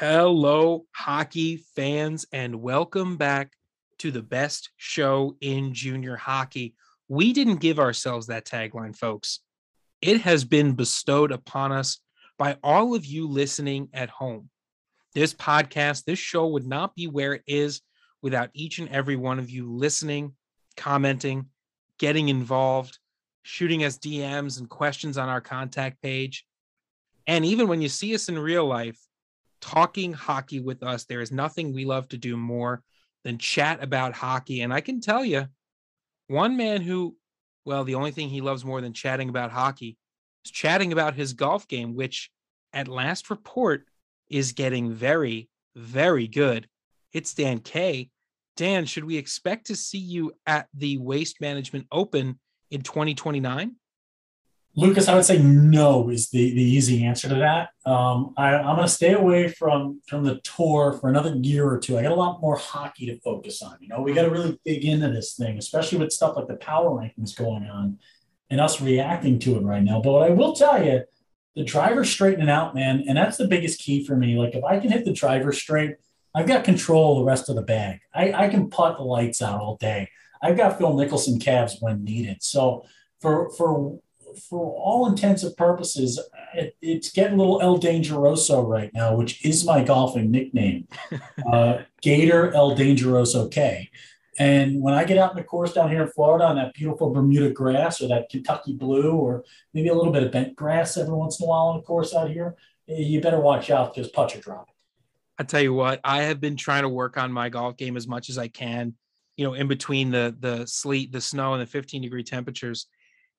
[0.00, 3.50] Hello, hockey fans, and welcome back
[3.98, 6.76] to the best show in junior hockey.
[7.08, 9.40] We didn't give ourselves that tagline, folks.
[10.00, 11.98] It has been bestowed upon us
[12.38, 14.50] by all of you listening at home.
[15.16, 17.80] This podcast, this show would not be where it is
[18.22, 20.36] without each and every one of you listening,
[20.76, 21.46] commenting,
[21.98, 23.00] getting involved,
[23.42, 26.46] shooting us DMs and questions on our contact page.
[27.26, 28.96] And even when you see us in real life,
[29.60, 31.04] talking hockey with us.
[31.04, 32.82] There is nothing we love to do more
[33.24, 34.62] than chat about hockey.
[34.62, 35.46] And I can tell you,
[36.28, 37.16] one man who,
[37.64, 39.96] well, the only thing he loves more than chatting about hockey
[40.44, 42.30] is chatting about his golf game, which
[42.72, 43.84] at last report
[44.28, 46.68] is getting very, very good.
[47.12, 48.10] It's Dan K.
[48.56, 52.38] Dan, should we expect to see you at the Waste Management Open
[52.70, 53.76] in 2029?
[54.78, 57.70] Lucas, I would say no is the, the easy answer to that.
[57.84, 61.80] Um, I, am going to stay away from from the tour for another year or
[61.80, 61.98] two.
[61.98, 63.76] I got a lot more hockey to focus on.
[63.80, 66.54] You know, we got to really dig into this thing, especially with stuff like the
[66.54, 67.98] power rankings going on
[68.50, 70.00] and us reacting to it right now.
[70.00, 71.02] But what I will tell you,
[71.56, 74.36] the driver straightening out, man, and that's the biggest key for me.
[74.36, 75.96] Like if I can hit the driver straight,
[76.36, 77.98] I've got control of the rest of the bag.
[78.14, 80.08] I, I can put the lights out all day.
[80.40, 82.44] I've got Phil Mickelson calves when needed.
[82.44, 82.84] So
[83.20, 83.98] for for
[84.48, 86.20] for all intents and purposes,
[86.54, 90.88] it, it's getting a little El Dangeroso right now, which is my golfing nickname,
[91.52, 93.90] uh, Gator El Dangeroso K.
[94.38, 97.10] And when I get out in the course down here in Florida on that beautiful
[97.10, 101.14] Bermuda grass or that Kentucky blue or maybe a little bit of bent grass every
[101.14, 102.54] once in a while on the course out here,
[102.86, 104.74] you better watch out because putts are dropping.
[105.38, 108.08] I tell you what, I have been trying to work on my golf game as
[108.08, 108.94] much as I can,
[109.36, 112.86] you know, in between the the sleet, the snow, and the 15 degree temperatures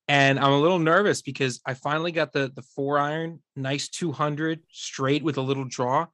[0.10, 4.60] and I'm a little nervous because I finally got the the four iron, nice 200
[4.72, 6.08] straight with a little draw.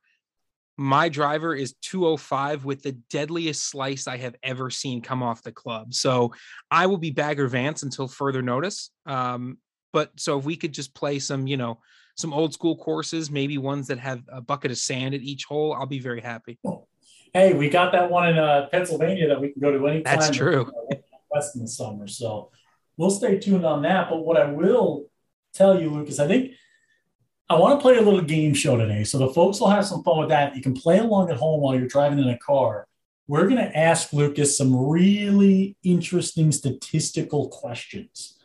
[0.77, 5.53] My driver is 205 with the deadliest slice I have ever seen come off the
[5.53, 5.93] club.
[5.93, 6.33] So
[6.69, 8.91] I will be Bagger Vance until further notice.
[9.05, 9.57] Um,
[9.93, 11.79] but so if we could just play some, you know,
[12.17, 15.73] some old school courses, maybe ones that have a bucket of sand at each hole,
[15.73, 16.59] I'll be very happy.
[17.33, 20.19] Hey, we got that one in uh, Pennsylvania that we can go to anytime.
[20.19, 20.69] That's true.
[21.31, 22.51] West in the summer, so
[22.97, 24.09] we'll stay tuned on that.
[24.09, 25.05] But what I will
[25.53, 26.51] tell you, Lucas, I think
[27.49, 29.03] I want to play a little game show today.
[29.03, 30.55] So the folks will have some fun with that.
[30.55, 32.87] You can play along at home while you're driving in a car.
[33.27, 38.37] We're going to ask Lucas some really interesting statistical questions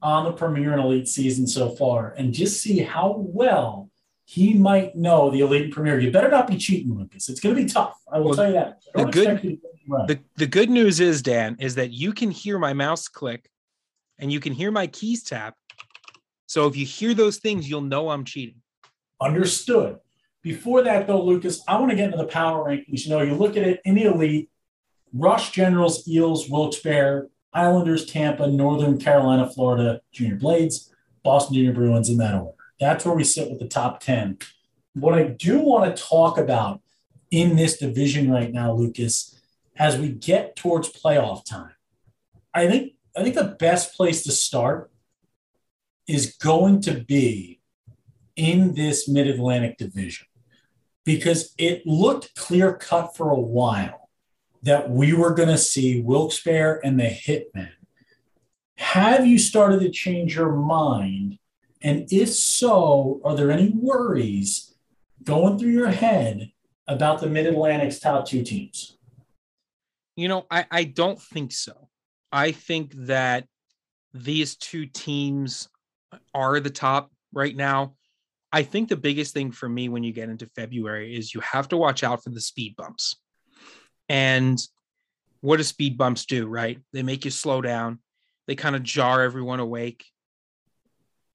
[0.00, 3.90] on the Premier and Elite season so far and just see how well
[4.24, 5.98] he might know the Elite and Premier.
[5.98, 7.28] You better not be cheating, Lucas.
[7.28, 7.98] It's going to be tough.
[8.12, 8.80] I will well, tell you that.
[8.94, 9.60] The good,
[10.06, 13.48] the, the good news is, Dan, is that you can hear my mouse click
[14.18, 15.54] and you can hear my keys tap.
[16.46, 18.62] So if you hear those things, you'll know I'm cheating.
[19.20, 19.98] Understood.
[20.42, 23.04] Before that, though, Lucas, I want to get into the power rankings.
[23.04, 24.50] You know, you look at it in the elite,
[25.12, 30.92] Rush Generals, Eels, Wilkes-Barre, Islanders, Tampa, Northern Carolina, Florida, Junior Blades,
[31.22, 32.56] Boston Junior Bruins in that order.
[32.78, 34.38] That's where we sit with the top 10.
[34.94, 36.80] What I do want to talk about
[37.30, 39.38] in this division right now, Lucas,
[39.76, 41.72] as we get towards playoff time,
[42.54, 44.90] I think I think the best place to start
[46.06, 47.60] is going to be
[48.36, 50.26] in this Mid Atlantic division
[51.04, 54.08] because it looked clear cut for a while
[54.62, 57.70] that we were going to see Wilkes-Barre and the Hitmen.
[58.76, 61.38] Have you started to change your mind?
[61.82, 64.74] And if so, are there any worries
[65.24, 66.52] going through your head
[66.86, 68.96] about the Mid Atlantic's top two teams?
[70.16, 71.87] You know, I, I don't think so.
[72.32, 73.46] I think that
[74.12, 75.68] these two teams
[76.34, 77.94] are the top right now.
[78.52, 81.68] I think the biggest thing for me when you get into February is you have
[81.68, 83.16] to watch out for the speed bumps.
[84.08, 84.58] And
[85.40, 86.78] what do speed bumps do, right?
[86.92, 87.98] They make you slow down,
[88.46, 90.04] they kind of jar everyone awake.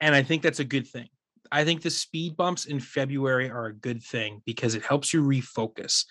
[0.01, 1.07] And I think that's a good thing.
[1.51, 5.23] I think the speed bumps in February are a good thing because it helps you
[5.23, 6.05] refocus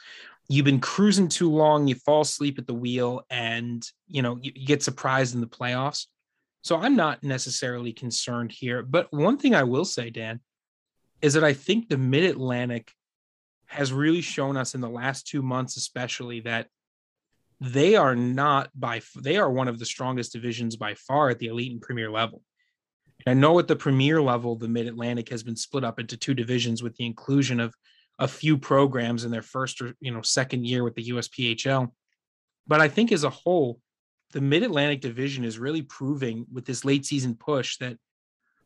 [0.49, 4.53] you've been cruising too long, you fall asleep at the wheel, and you know you,
[4.53, 6.07] get surprised in the playoffs.
[6.63, 8.83] So I'm not necessarily concerned here.
[8.83, 10.41] But one thing I will say, Dan,
[11.21, 12.93] is that I think the Mid Atlantic
[13.67, 16.69] has really shown us in the last two months, especially that
[17.61, 21.47] they are not by they are one of the strongest divisions by far at the
[21.47, 22.43] elite and premier level.
[23.25, 26.17] And I know at the premier level, the Mid Atlantic has been split up into
[26.17, 27.75] two divisions with the inclusion of
[28.19, 31.91] a few programs in their first or you know second year with the USPHL.
[32.67, 33.81] But I think as a whole,
[34.33, 37.97] the Mid Atlantic Division is really proving with this late season push that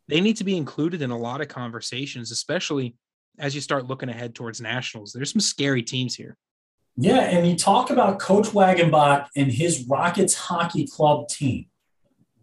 [0.08, 2.96] they need to be included in a lot of conversations, especially
[3.38, 5.12] as you start looking ahead towards nationals.
[5.12, 6.36] There's some scary teams here.
[6.96, 11.66] Yeah, and you talk about Coach Wagenbach and his Rockets Hockey Club team.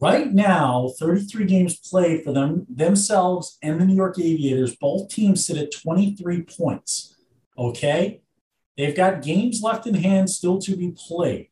[0.03, 4.75] Right now, 33 games played for them themselves and the New York Aviators.
[4.75, 7.15] Both teams sit at 23 points.
[7.57, 8.19] Okay,
[8.75, 11.47] they've got games left in hand still to be played.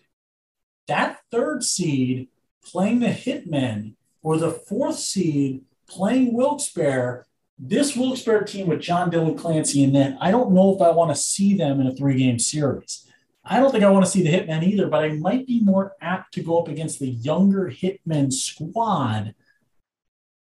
[0.89, 2.27] That third seed
[2.61, 7.25] playing the Hitmen or the fourth seed playing Wilkes-Barre
[7.57, 11.11] this Wilkes-Barre team with John Dylan Clancy in net, I don't know if I want
[11.11, 13.07] to see them in a three game series.
[13.43, 15.93] I don't think I want to see the Hitmen either, but I might be more
[15.99, 19.33] apt to go up against the younger Hitmen squad.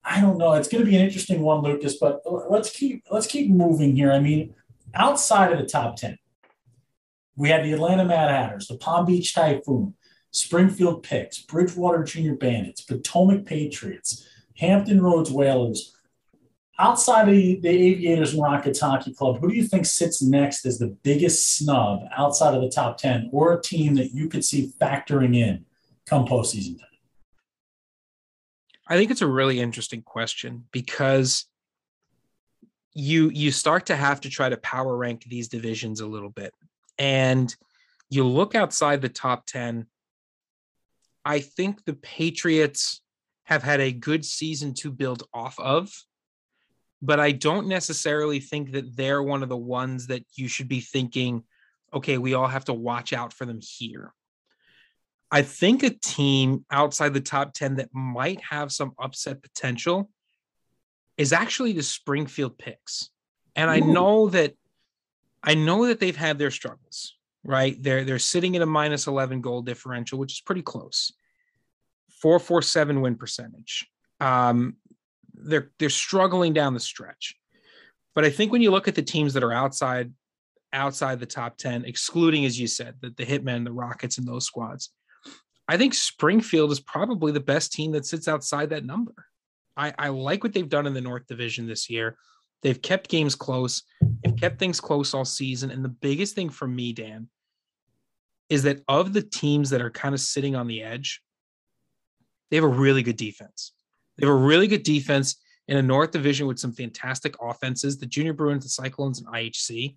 [0.04, 0.54] I don't know.
[0.54, 1.98] It's going to be an interesting one, Lucas.
[1.98, 4.12] But let's keep let's keep moving here.
[4.12, 4.56] I mean,
[4.96, 6.18] outside of the top ten,
[7.36, 9.94] we had the Atlanta Mad Hatters, the Palm Beach Typhoon,
[10.32, 14.28] Springfield Pics, Bridgewater Junior Bandits, Potomac Patriots,
[14.58, 15.96] Hampton Roads Whalers,
[16.80, 20.66] outside of the, the Aviators and Rockets Hockey Club, who do you think sits next
[20.66, 24.46] as the biggest snub outside of the top 10 or a team that you could
[24.46, 25.66] see factoring in
[26.06, 26.88] come postseason time?
[28.88, 31.46] I think it's a really interesting question because
[32.94, 36.54] you you start to have to try to power rank these divisions a little bit.
[36.98, 37.54] And
[38.10, 39.86] you look outside the top 10,
[41.26, 43.02] I think the Patriots
[43.44, 45.92] have had a good season to build off of
[47.02, 50.82] but I don't necessarily think that they're one of the ones that you should be
[50.82, 51.44] thinking,
[51.94, 54.14] okay, we all have to watch out for them here.
[55.30, 60.10] I think a team outside the top 10 that might have some upset potential
[61.18, 63.10] is actually the Springfield Pics.
[63.56, 64.54] And I know that
[65.44, 67.82] I know that they've had their struggles, right?
[67.82, 71.12] They're they're sitting at a minus 11 goal differential, which is pretty close.
[72.22, 73.88] 447 win percentage.
[74.20, 74.78] Um,
[75.38, 77.36] they're they're struggling down the stretch.
[78.16, 80.12] But I think when you look at the teams that are outside
[80.74, 84.46] outside the top 10, excluding, as you said, the, the Hitmen, the Rockets, and those
[84.46, 84.92] squads,
[85.68, 89.14] I think Springfield is probably the best team that sits outside that number.
[89.76, 92.18] I, I like what they've done in the North Division this year.
[92.64, 93.84] They've kept games close,
[94.24, 95.70] they've kept things close all season.
[95.70, 97.30] And the biggest thing for me, Dan,
[98.50, 101.22] is that of the teams that are kind of sitting on the edge,
[102.50, 103.74] they have a really good defense.
[104.18, 105.38] They have a really good defense
[105.68, 107.98] in a North Division with some fantastic offenses.
[107.98, 109.96] The Junior Bruins, the Cyclones, and IHC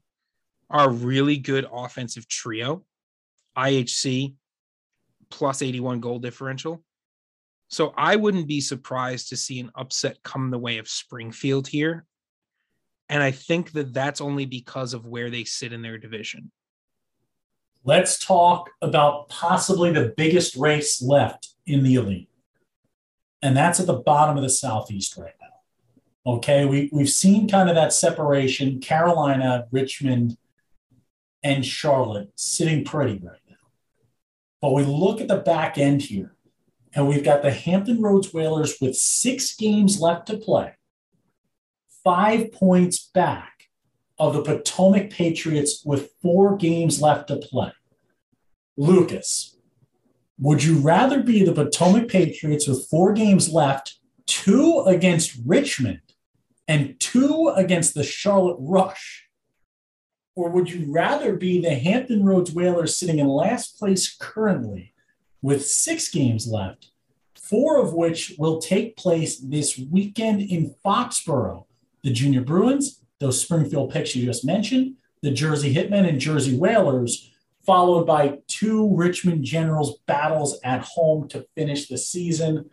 [0.68, 2.84] are a really good offensive trio.
[3.56, 4.34] IHC
[5.30, 6.82] plus 81 goal differential.
[7.68, 12.04] So I wouldn't be surprised to see an upset come the way of Springfield here.
[13.08, 16.50] And I think that that's only because of where they sit in their division.
[17.84, 22.29] Let's talk about possibly the biggest race left in the elite
[23.42, 26.32] and that's at the bottom of the Southeast right now.
[26.32, 30.36] Okay, we, we've seen kind of that separation Carolina, Richmond,
[31.42, 33.56] and Charlotte sitting pretty right now.
[34.60, 36.34] But we look at the back end here,
[36.94, 40.74] and we've got the Hampton Roads Whalers with six games left to play,
[42.04, 43.70] five points back
[44.18, 47.72] of the Potomac Patriots with four games left to play.
[48.76, 49.56] Lucas,
[50.40, 56.00] would you rather be the Potomac Patriots with four games left, two against Richmond
[56.66, 59.28] and two against the Charlotte Rush?
[60.34, 64.94] Or would you rather be the Hampton Roads Whalers sitting in last place currently
[65.42, 66.90] with six games left,
[67.34, 71.66] four of which will take place this weekend in Foxborough?
[72.02, 77.29] The Junior Bruins, those Springfield Pics you just mentioned, the Jersey Hitmen and Jersey Whalers
[77.64, 82.70] followed by two Richmond Generals battles at home to finish the season.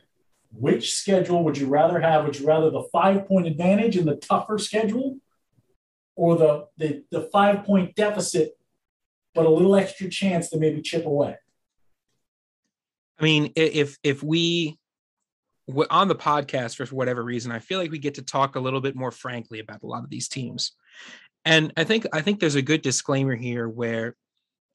[0.51, 2.25] Which schedule would you rather have?
[2.25, 5.17] Would you rather the five point advantage in the tougher schedule
[6.15, 8.57] or the, the, the five point deficit,
[9.35, 11.35] but a little extra chance to maybe chip away?
[13.19, 14.77] I mean, if if we
[15.89, 18.79] on the podcast for whatever reason, I feel like we get to talk a little
[18.79, 20.71] bit more frankly about a lot of these teams.
[21.43, 24.15] And I think I think there's a good disclaimer here where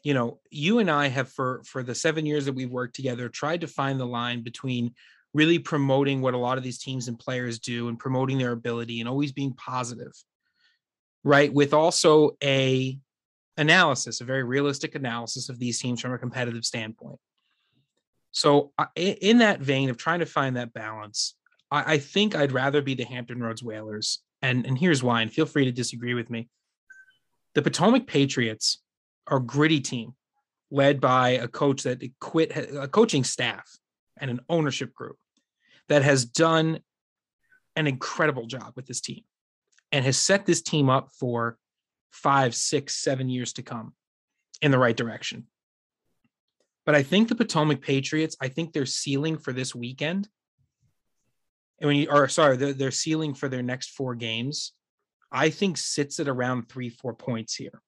[0.03, 3.29] you know you and i have for for the seven years that we've worked together
[3.29, 4.95] tried to find the line between
[5.35, 9.01] really promoting what a lot of these teams and players do and promoting their ability
[9.01, 10.13] and always being positive
[11.25, 11.53] right?
[11.53, 12.99] With also a
[13.59, 17.19] analysis a very realistic analysis of these teams from a competitive standpoint.
[18.31, 21.35] So in that vein of trying to find that balance
[21.71, 25.31] i, I think i'd rather be the hampton roads whalers and and here's why and
[25.31, 26.49] feel free to disagree with me.
[27.55, 28.81] The potomac patriots
[29.27, 30.15] our gritty team
[30.71, 33.69] led by a coach that quit a coaching staff
[34.19, 35.17] and an ownership group
[35.89, 36.81] that has done
[37.77, 39.23] an incredible job with this team.
[39.93, 41.59] and has set this team up for
[42.11, 43.93] five, six, seven years to come
[44.61, 45.47] in the right direction.
[46.85, 50.29] But I think the Potomac Patriots, I think their ceiling for this weekend,
[51.79, 54.73] and when you or sorry, their, their ceiling for their next four games,
[55.31, 57.81] I think sits at around three, four points here.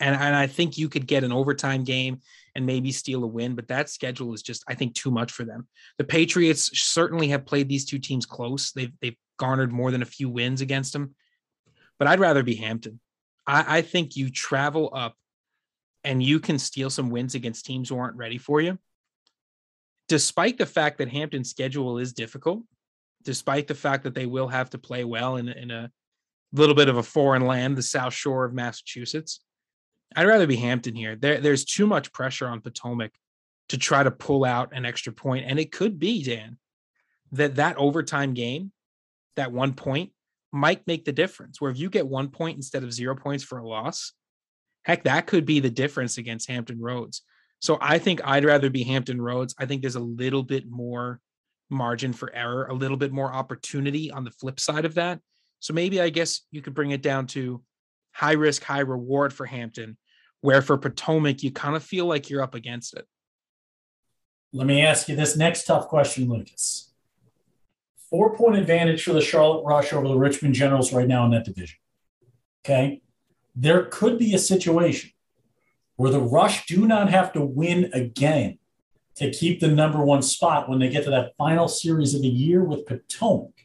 [0.00, 2.20] And, and I think you could get an overtime game
[2.54, 5.44] and maybe steal a win, but that schedule is just, I think, too much for
[5.44, 5.68] them.
[5.98, 8.72] The Patriots certainly have played these two teams close.
[8.72, 11.14] They've they've garnered more than a few wins against them.
[11.98, 13.00] But I'd rather be Hampton.
[13.46, 15.16] I, I think you travel up
[16.02, 18.78] and you can steal some wins against teams who aren't ready for you.
[20.08, 22.62] Despite the fact that Hampton's schedule is difficult,
[23.22, 25.90] despite the fact that they will have to play well in, in a
[26.52, 29.40] little bit of a foreign land, the South Shore of Massachusetts,
[30.16, 31.16] I'd rather be Hampton here.
[31.16, 33.12] There, there's too much pressure on Potomac
[33.70, 36.58] to try to pull out an extra point, and it could be Dan
[37.32, 38.72] that that overtime game,
[39.36, 40.12] that one point,
[40.52, 41.60] might make the difference.
[41.60, 44.12] Where if you get one point instead of zero points for a loss,
[44.84, 47.22] heck, that could be the difference against Hampton Roads.
[47.60, 49.54] So I think I'd rather be Hampton Roads.
[49.58, 51.20] I think there's a little bit more
[51.70, 55.20] margin for error, a little bit more opportunity on the flip side of that.
[55.60, 57.62] So maybe I guess you could bring it down to
[58.14, 59.98] high risk, high reward for Hampton,
[60.40, 63.06] where for Potomac, you kind of feel like you're up against it.
[64.52, 66.92] Let me ask you this next tough question, Lucas.
[68.08, 71.44] Four point advantage for the Charlotte Rush over the Richmond Generals right now in that
[71.44, 71.76] division.
[72.64, 73.02] Okay
[73.54, 75.10] there could be a situation
[75.96, 78.58] where the Rush do not have to win again
[79.16, 82.28] to keep the number one spot when they get to that final series of the
[82.28, 83.63] year with Potomac.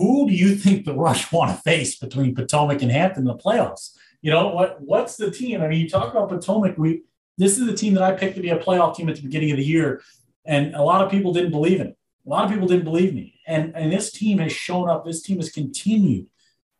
[0.00, 3.36] Who do you think the Rush want to face between Potomac and Hampton in the
[3.36, 3.96] playoffs?
[4.22, 4.80] You know what?
[4.80, 5.60] What's the team?
[5.60, 6.78] I mean, you talk about Potomac.
[6.78, 7.02] We
[7.36, 9.50] this is the team that I picked to be a playoff team at the beginning
[9.50, 10.02] of the year,
[10.44, 11.96] and a lot of people didn't believe in it.
[12.26, 15.04] A lot of people didn't believe me, and and this team has shown up.
[15.04, 16.26] This team has continued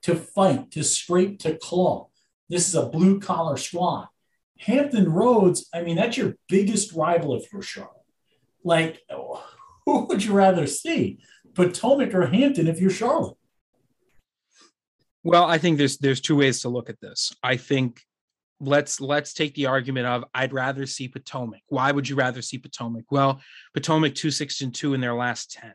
[0.02, 2.08] to fight, to scrape, to claw.
[2.48, 4.08] This is a blue collar squad.
[4.58, 7.96] Hampton Roads, I mean, that's your biggest rival if you're Charlotte.
[8.62, 9.02] Like,
[9.86, 11.20] who would you rather see,
[11.54, 13.36] Potomac or Hampton if you're Charlotte?
[15.22, 17.32] Well, I think there's there's two ways to look at this.
[17.42, 18.00] I think
[18.58, 21.60] let's let's take the argument of I'd rather see Potomac.
[21.68, 23.04] Why would you rather see Potomac?
[23.10, 23.40] Well,
[23.74, 25.74] Potomac two six and two in their last ten.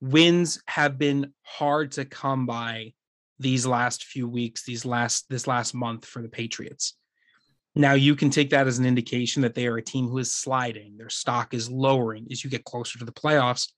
[0.00, 2.92] Wins have been hard to come by
[3.38, 6.94] these last few weeks, these last this last month for the Patriots.
[7.76, 10.32] Now you can take that as an indication that they are a team who is
[10.32, 13.68] sliding, their stock is lowering as you get closer to the playoffs,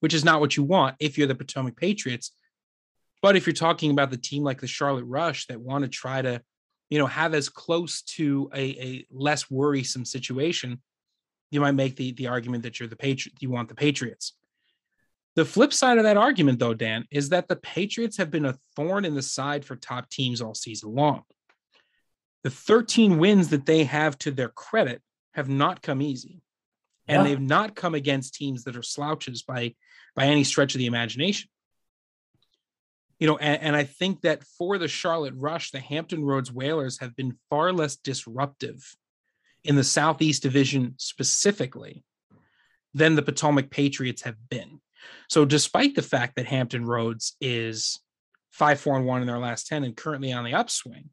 [0.00, 2.32] which is not what you want if you're the Potomac Patriots.
[3.22, 6.22] But if you're talking about the team like the Charlotte Rush that want to try
[6.22, 6.42] to,
[6.90, 10.80] you know, have as close to a, a less worrisome situation,
[11.50, 14.34] you might make the the argument that you're the Patriot, you want the Patriots.
[15.36, 18.56] The flip side of that argument, though, Dan, is that the Patriots have been a
[18.74, 21.24] thorn in the side for top teams all season long.
[22.42, 25.02] The 13 wins that they have to their credit
[25.34, 26.40] have not come easy.
[27.06, 27.28] And yeah.
[27.28, 29.74] they've not come against teams that are slouches by
[30.16, 31.48] by any stretch of the imagination.
[33.20, 36.98] You know, and, and I think that for the Charlotte Rush, the Hampton Roads Whalers
[36.98, 38.96] have been far less disruptive
[39.64, 42.04] in the Southeast Division specifically
[42.94, 44.80] than the Potomac Patriots have been.
[45.28, 48.00] So, despite the fact that Hampton Roads is
[48.50, 51.10] five, four, and one in their last 10 and currently on the upswing,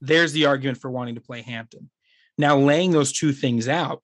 [0.00, 1.90] there's the argument for wanting to play Hampton.
[2.36, 4.02] Now, laying those two things out,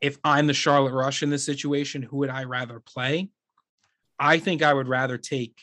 [0.00, 3.30] if I'm the Charlotte Rush in this situation, who would I rather play?
[4.18, 5.60] I think I would rather take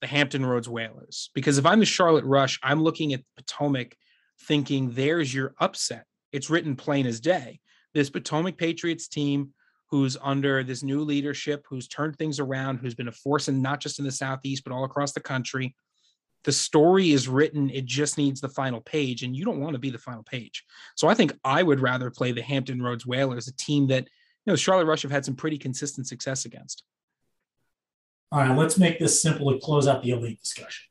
[0.00, 3.96] the Hampton Roads Whalers because if I'm the Charlotte Rush, I'm looking at Potomac
[4.42, 6.04] thinking there's your upset.
[6.32, 7.60] It's written plain as day.
[7.94, 9.54] This Potomac Patriots team
[9.90, 13.80] who's under this new leadership, who's turned things around, who's been a force in not
[13.80, 15.74] just in the Southeast, but all across the country.
[16.46, 19.78] The story is written, it just needs the final page, and you don't want to
[19.78, 20.64] be the final page.
[20.94, 24.52] So I think I would rather play the Hampton Roads Whalers, a team that, you
[24.52, 26.84] know, Charlotte Rush have had some pretty consistent success against.
[28.32, 30.86] All right, let's make this simple to close out the elite discussion.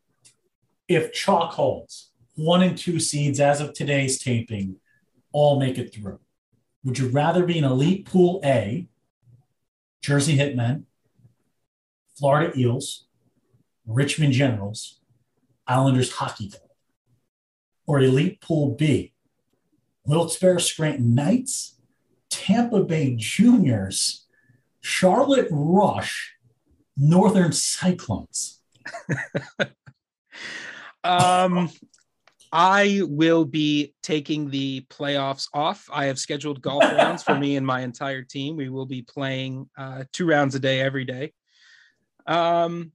[0.88, 4.75] If chalk holds, one and two seeds as of today's taping
[5.31, 6.19] all make it through
[6.85, 8.88] would you rather be an elite pool A,
[10.01, 10.83] Jersey Hitmen,
[12.15, 13.07] Florida Eels,
[13.88, 15.00] Richmond Generals,
[15.67, 16.62] Islanders Hockey Club,
[17.88, 19.13] or elite pool B,
[20.05, 21.79] Wilkes-Barre Scranton Knights,
[22.29, 24.25] Tampa Bay Juniors,
[24.81, 26.36] Charlotte Rush,
[26.98, 28.62] Northern Cyclones?
[31.03, 31.69] um,
[32.51, 35.89] I will be taking the playoffs off.
[35.91, 38.55] I have scheduled golf rounds for me and my entire team.
[38.55, 41.34] We will be playing uh, two rounds a day every day.
[42.27, 42.91] Um,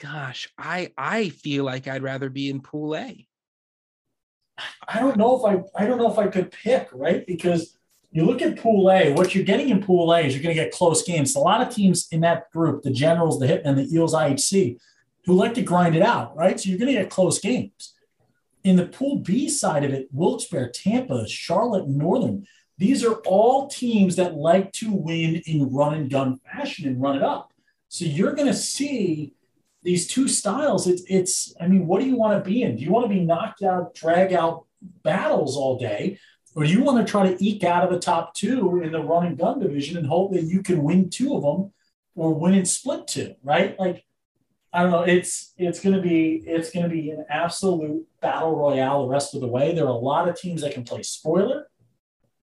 [0.00, 3.26] gosh, I I feel like I'd rather be in Pool A.
[4.86, 7.76] I don't know if I I don't know if I could pick right because
[8.10, 9.12] you look at Pool A.
[9.12, 11.36] What you're getting in Pool A is you're going to get close games.
[11.36, 14.78] A lot of teams in that group, the Generals, the Hitmen, the Eels, IHC,
[15.26, 16.58] who like to grind it out, right?
[16.58, 17.94] So you're going to get close games.
[18.64, 22.46] In the Pool B side of it, Wilkes-Barre, Tampa, Charlotte, Northern,
[22.78, 27.16] these are all teams that like to win in run and gun fashion and run
[27.16, 27.52] it up.
[27.88, 29.34] So you're going to see
[29.88, 30.86] these two styles.
[30.86, 32.76] It's, it's, I mean, what do you want to be in?
[32.76, 34.66] Do you want to be knocked out, drag out
[35.02, 36.18] battles all day?
[36.54, 39.02] Or do you want to try to eke out of the top two in the
[39.02, 41.72] run and gun division and hope that you can win two of them
[42.14, 43.78] or win and split two, right?
[43.78, 44.04] Like,
[44.74, 45.02] I don't know.
[45.02, 49.34] It's it's going to be it's going to be an absolute battle royale the rest
[49.34, 49.74] of the way.
[49.74, 51.70] There are a lot of teams that can play spoiler,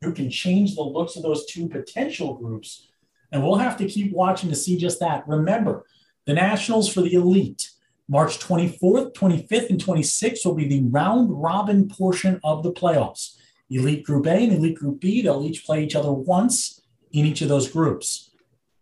[0.00, 2.88] who can change the looks of those two potential groups,
[3.30, 5.28] and we'll have to keep watching to see just that.
[5.28, 5.84] Remember,
[6.26, 7.70] the nationals for the elite,
[8.08, 13.36] March 24th, 25th, and 26th will be the round robin portion of the playoffs.
[13.70, 17.42] Elite Group A and Elite Group B, they'll each play each other once in each
[17.42, 18.30] of those groups.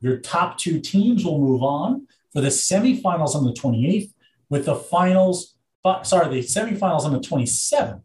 [0.00, 4.12] Your top two teams will move on for the semifinals on the 28th,
[4.50, 5.54] with the finals,
[6.02, 8.02] sorry, the semifinals on the 27th,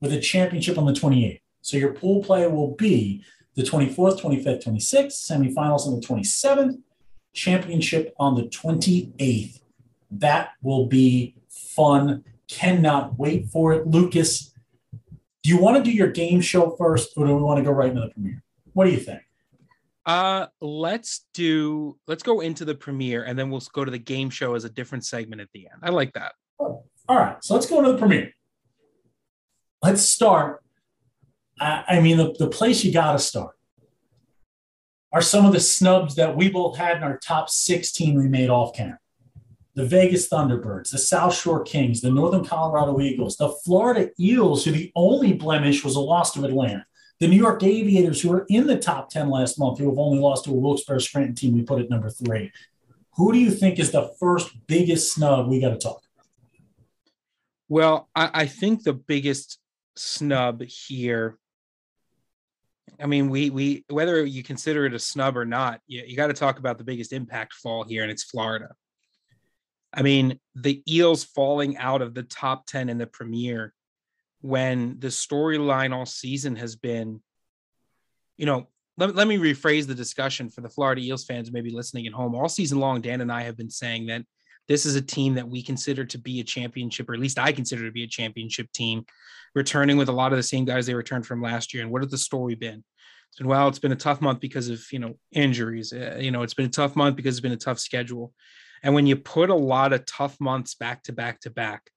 [0.00, 1.40] with a championship on the 28th.
[1.60, 6.80] So your pool play will be the 24th, 25th, 26th, semifinals on the 27th,
[7.36, 9.60] championship on the 28th.
[10.10, 12.24] That will be fun.
[12.48, 13.86] Cannot wait for it.
[13.86, 14.52] Lucas,
[15.42, 17.70] do you want to do your game show first, or do we want to go
[17.70, 18.42] right into the Premier?
[18.72, 19.20] What do you think?
[20.04, 21.98] Uh, let's do.
[22.06, 24.70] Let's go into the Premier, and then we'll go to the game show as a
[24.70, 25.80] different segment at the end.
[25.82, 26.32] I like that.
[26.58, 28.32] all right, so let's go into the Premier.
[29.82, 30.62] Let's start.
[31.60, 33.55] I, I mean, the, the place you got to start
[35.16, 38.50] are some of the snubs that we both had in our top 16 we made
[38.50, 38.98] off camera
[39.74, 44.72] the Vegas Thunderbirds, the South Shore Kings, the Northern Colorado Eagles, the Florida Eels, who
[44.72, 46.86] the only blemish was a loss to Atlanta,
[47.20, 50.18] the New York Aviators, who were in the top 10 last month, who have only
[50.18, 52.50] lost to a Wilkes-Barre Scranton team we put at number three.
[53.16, 56.26] Who do you think is the first biggest snub we got to talk about?
[57.68, 59.58] Well, I, I think the biggest
[59.94, 61.38] snub here
[63.00, 66.28] I mean, we we whether you consider it a snub or not, you, you got
[66.28, 68.68] to talk about the biggest impact fall here, and it's Florida.
[69.92, 73.72] I mean, the Eels falling out of the top 10 in the Premier
[74.42, 77.22] when the storyline all season has been,
[78.36, 82.06] you know, let, let me rephrase the discussion for the Florida Eels fans maybe listening
[82.06, 82.34] at home.
[82.34, 84.24] All season long, Dan and I have been saying that
[84.68, 87.52] this is a team that we consider to be a championship, or at least I
[87.52, 89.04] consider to be a championship team,
[89.54, 91.82] returning with a lot of the same guys they returned from last year.
[91.82, 92.82] And what has the story been?
[93.28, 95.92] It's been well, it's been a tough month because of you know injuries.
[95.92, 98.32] Uh, you know, it's been a tough month because it's been a tough schedule.
[98.82, 101.90] And when you put a lot of tough months back to back to back,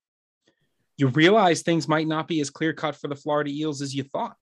[0.98, 4.04] you realize things might not be as clear cut for the Florida Eels as you
[4.04, 4.36] thought.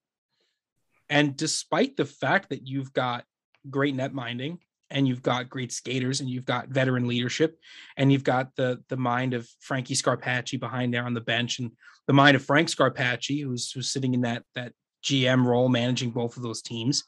[1.10, 3.24] And despite the fact that you've got
[3.70, 7.58] great net minding and you've got great skaters and you've got veteran leadership
[7.98, 11.72] and you've got the the mind of Frankie Scarpacci behind there on the bench and
[12.08, 14.74] the mind of Frank Scarpacci who's who's sitting in that that
[15.04, 17.04] GM role managing both of those teams.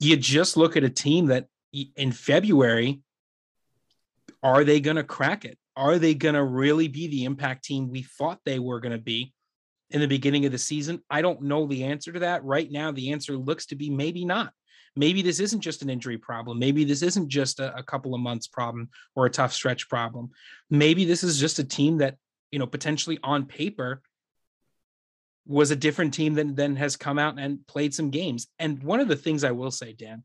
[0.00, 1.46] You just look at a team that
[1.96, 3.00] in February
[4.42, 5.58] are they going to crack it?
[5.76, 9.02] Are they going to really be the impact team we thought they were going to
[9.02, 9.32] be
[9.90, 11.02] in the beginning of the season?
[11.10, 12.44] I don't know the answer to that.
[12.44, 14.52] Right now, the answer looks to be maybe not.
[14.98, 16.58] Maybe this isn't just an injury problem.
[16.58, 20.30] Maybe this isn't just a, a couple of months problem or a tough stretch problem.
[20.70, 22.16] Maybe this is just a team that,
[22.50, 24.02] you know, potentially on paper
[25.46, 28.48] was a different team than, than has come out and played some games.
[28.58, 30.24] And one of the things I will say, Dan,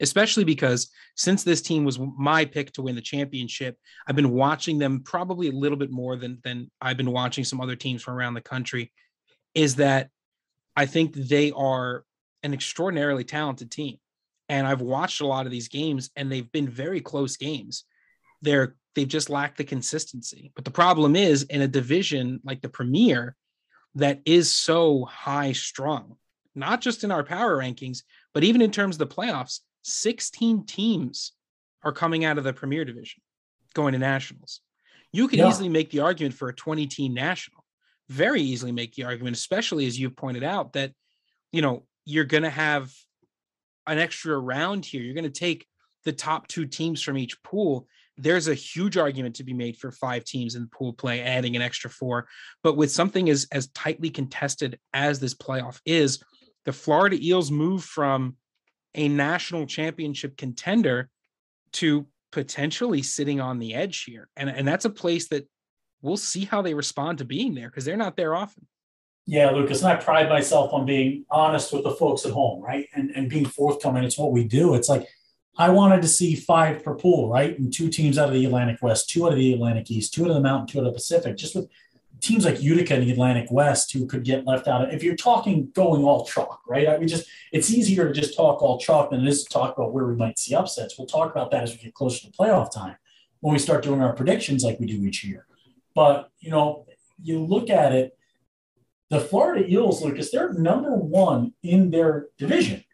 [0.00, 4.78] especially because since this team was my pick to win the championship, I've been watching
[4.78, 8.14] them probably a little bit more than than I've been watching some other teams from
[8.14, 8.92] around the country.
[9.54, 10.10] Is that
[10.74, 12.04] I think they are
[12.42, 13.98] an extraordinarily talented team,
[14.48, 17.84] and I've watched a lot of these games, and they've been very close games.
[18.42, 20.52] They're they've just lacked the consistency.
[20.54, 23.36] But the problem is in a division like the Premier
[23.94, 26.16] that is so high strung,
[26.54, 28.02] not just in our power rankings,
[28.34, 31.32] but even in terms of the playoffs 16 teams
[31.82, 33.22] are coming out of the Premier Division
[33.74, 34.60] going to nationals.
[35.12, 35.48] You can yeah.
[35.48, 37.64] easily make the argument for a 20 team national.
[38.08, 40.92] Very easily make the argument, especially as you've pointed out, that
[41.52, 42.92] you know you're going to have
[43.86, 45.02] an extra round here.
[45.02, 45.66] You're going to take
[46.04, 47.86] the top two teams from each pool.
[48.16, 51.62] There's a huge argument to be made for five teams in pool play, adding an
[51.62, 52.26] extra four.
[52.62, 56.22] But with something as as tightly contested as this playoff is,
[56.64, 58.36] the Florida Eels move from
[58.94, 61.08] a national championship contender
[61.72, 64.28] to potentially sitting on the edge here.
[64.36, 65.48] And, and that's a place that
[66.02, 68.66] we'll see how they respond to being there because they're not there often.
[69.30, 72.88] Yeah, Lucas, and I pride myself on being honest with the folks at home, right?
[72.94, 74.02] And and being forthcoming.
[74.02, 74.74] It's what we do.
[74.74, 75.06] It's like
[75.56, 77.56] I wanted to see five per pool, right?
[77.56, 80.24] And two teams out of the Atlantic West, two out of the Atlantic East, two
[80.24, 81.36] out of the Mountain, two out of the Pacific.
[81.36, 81.68] Just with
[82.20, 84.92] teams like Utica and the Atlantic West who could get left out.
[84.92, 86.88] If you're talking going all chalk, right?
[86.88, 89.78] I mean, just it's easier to just talk all chalk than it is to talk
[89.78, 90.98] about where we might see upsets.
[90.98, 92.96] We'll talk about that as we get closer to playoff time
[93.38, 95.46] when we start doing our predictions like we do each year.
[95.94, 96.86] But you know,
[97.22, 98.16] you look at it,
[99.10, 102.84] the Florida Eels, Lucas, they're number one in their division.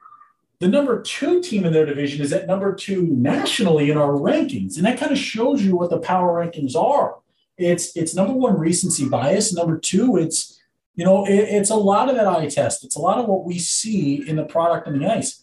[0.58, 4.76] The number two team in their division is at number two nationally in our rankings.
[4.76, 7.16] And that kind of shows you what the power rankings are
[7.58, 9.54] it's it's number one recency bias.
[9.54, 10.60] Number two, it's
[10.94, 12.84] you know it, it's a lot of that eye test.
[12.84, 15.42] It's a lot of what we see in the product on the ice.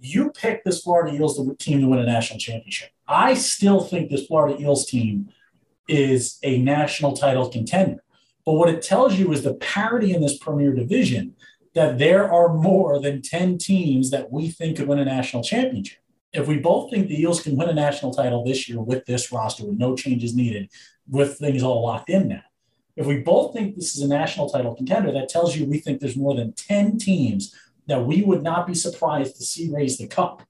[0.00, 2.90] You pick this Florida Eels team to win a national championship.
[3.06, 5.30] I still think this Florida Eels team
[5.88, 8.02] is a national title contender.
[8.44, 11.34] But what it tells you is the parity in this premier division
[11.74, 15.98] that there are more than 10 teams that we think could win a national championship.
[16.32, 19.32] If we both think the Eels can win a national title this year with this
[19.32, 20.70] roster with no changes needed,
[21.08, 22.42] with things all locked in now.
[22.96, 26.00] If we both think this is a national title contender, that tells you we think
[26.00, 27.54] there's more than 10 teams
[27.86, 30.42] that we would not be surprised to see raise the cup.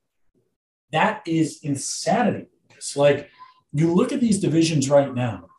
[0.93, 2.49] That is insanity.
[2.77, 3.31] It's like
[3.73, 5.50] you look at these divisions right now,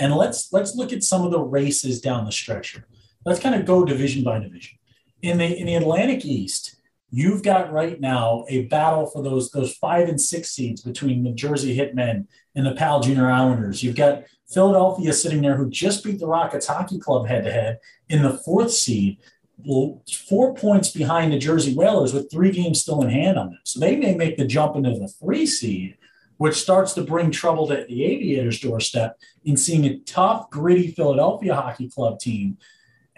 [0.00, 2.86] and let's let's look at some of the races down the stretch here.
[3.24, 4.78] Let's kind of go division by division.
[5.22, 6.76] In the in the Atlantic East,
[7.10, 11.32] you've got right now a battle for those those five and six seeds between the
[11.32, 13.82] Jersey Hitmen and the Pal Junior Islanders.
[13.82, 17.78] You've got Philadelphia sitting there who just beat the Rockets Hockey Club head to head
[18.08, 19.18] in the fourth seed,
[20.28, 23.58] four points behind the Jersey Whalers with three games still in hand on them.
[23.64, 25.98] So they may make the jump into the three seed,
[26.40, 31.54] which starts to bring trouble to the Aviators' doorstep in seeing a tough, gritty Philadelphia
[31.54, 32.56] Hockey Club team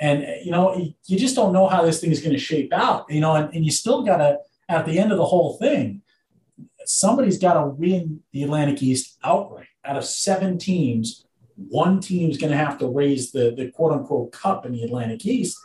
[0.02, 0.74] and, you know,
[1.06, 3.54] you just don't know how this thing is going to shape out, you know, and,
[3.54, 6.02] and you still got to, at the end of the whole thing,
[6.84, 9.68] somebody's got to win the Atlantic East outright.
[9.84, 14.32] Out of seven teams, one team's going to have to raise the, the quote unquote
[14.32, 15.56] cup in the Atlantic East.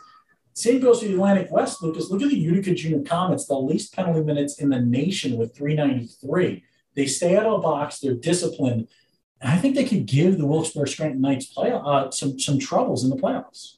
[0.52, 2.08] Same goes to the Atlantic West, Lucas.
[2.08, 6.62] Look at the Utica Junior Comets, the least penalty minutes in the nation with 393.
[6.98, 8.88] They stay out of the box, they're disciplined.
[9.40, 13.04] And I think they could give the Wilkes-Barre Scranton Knights play, uh, some, some troubles
[13.04, 13.76] in the playoffs.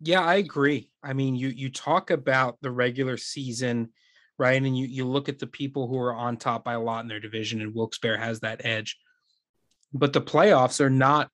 [0.00, 0.90] Yeah, I agree.
[1.04, 3.90] I mean, you you talk about the regular season,
[4.38, 4.60] right?
[4.60, 7.08] And you you look at the people who are on top by a lot in
[7.08, 8.98] their division, and Wilkes-Barre has that edge.
[9.94, 11.30] But the playoffs are not,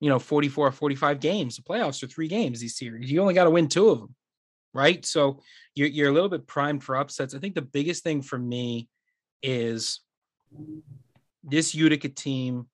[0.00, 1.56] you know, 44 or 45 games.
[1.56, 3.12] The playoffs are three games these series.
[3.12, 4.14] You only got to win two of them,
[4.72, 5.04] right?
[5.04, 5.42] So
[5.74, 7.34] you're you're a little bit primed for upsets.
[7.34, 8.88] I think the biggest thing for me
[9.42, 10.00] is
[11.42, 12.66] this Utica team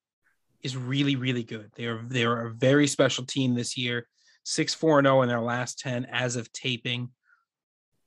[0.62, 1.70] is really, really good.
[1.74, 4.06] They are they are a very special team this year
[4.44, 7.10] six four and zero oh in their last ten as of taping.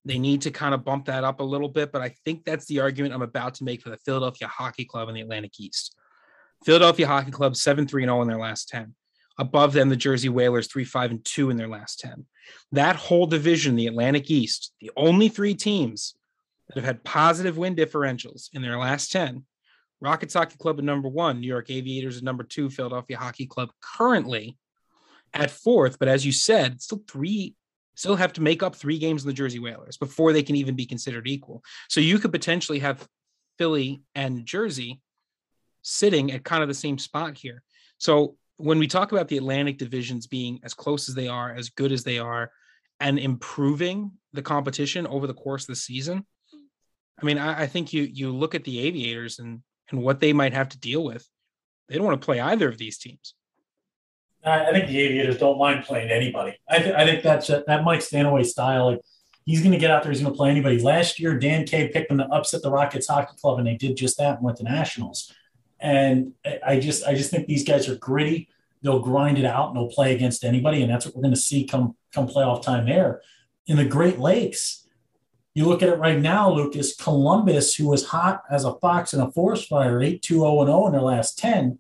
[0.04, 2.65] They need to kind of bump that up a little bit, but I think that's
[2.67, 5.95] the argument I'm about to make for the Philadelphia Hockey Club in the Atlantic East.
[6.63, 8.95] Philadelphia Hockey Club seven three and zero oh in their last ten.
[9.38, 12.25] Above them, the Jersey Whalers three five and two in their last ten.
[12.71, 16.15] That whole division, the Atlantic East, the only three teams
[16.67, 19.45] that have had positive win differentials in their last ten.
[20.01, 23.69] Rockets Hockey Club at number one, New York Aviators at number two, Philadelphia Hockey Club
[23.81, 24.58] currently
[25.34, 25.97] at fourth.
[25.99, 27.55] But as you said, still three,
[27.95, 30.75] still have to make up three games in the Jersey Whalers before they can even
[30.75, 31.63] be considered equal.
[31.89, 33.08] So you could potentially have
[33.58, 35.01] Philly and Jersey
[35.81, 37.63] sitting at kind of the same spot here.
[37.97, 41.69] So when we talk about the Atlantic divisions being as close as they are, as
[41.69, 42.51] good as they are,
[42.99, 46.25] and improving the competition over the course of the season,
[47.21, 50.34] I mean, I, I think you you look at the Aviators and and what they
[50.34, 51.28] might have to deal with.
[51.88, 53.36] They don't want to play either of these teams.
[54.43, 56.56] I think the Aviators don't mind playing anybody.
[56.69, 58.91] I, th- I think that's a, that Mike Stanaway style.
[58.91, 59.02] Like
[59.45, 60.12] he's going to get out there.
[60.12, 60.80] He's going to play anybody.
[60.80, 63.98] Last year, Dan K picked them to upset the Rockets Hockey Club, and they did
[63.98, 65.34] just that and went to nationals.
[65.80, 66.34] And
[66.65, 68.50] I just I just think these guys are gritty.
[68.84, 71.39] They'll grind it out and they'll play against anybody, and that's what we're going to
[71.39, 73.21] see come come playoff time there.
[73.65, 74.85] In the Great Lakes,
[75.56, 76.96] you look at it right now, Lucas.
[76.96, 80.86] Columbus, who was hot as a fox in a forest fire, 8 2 0 0
[80.88, 81.80] in their last 10,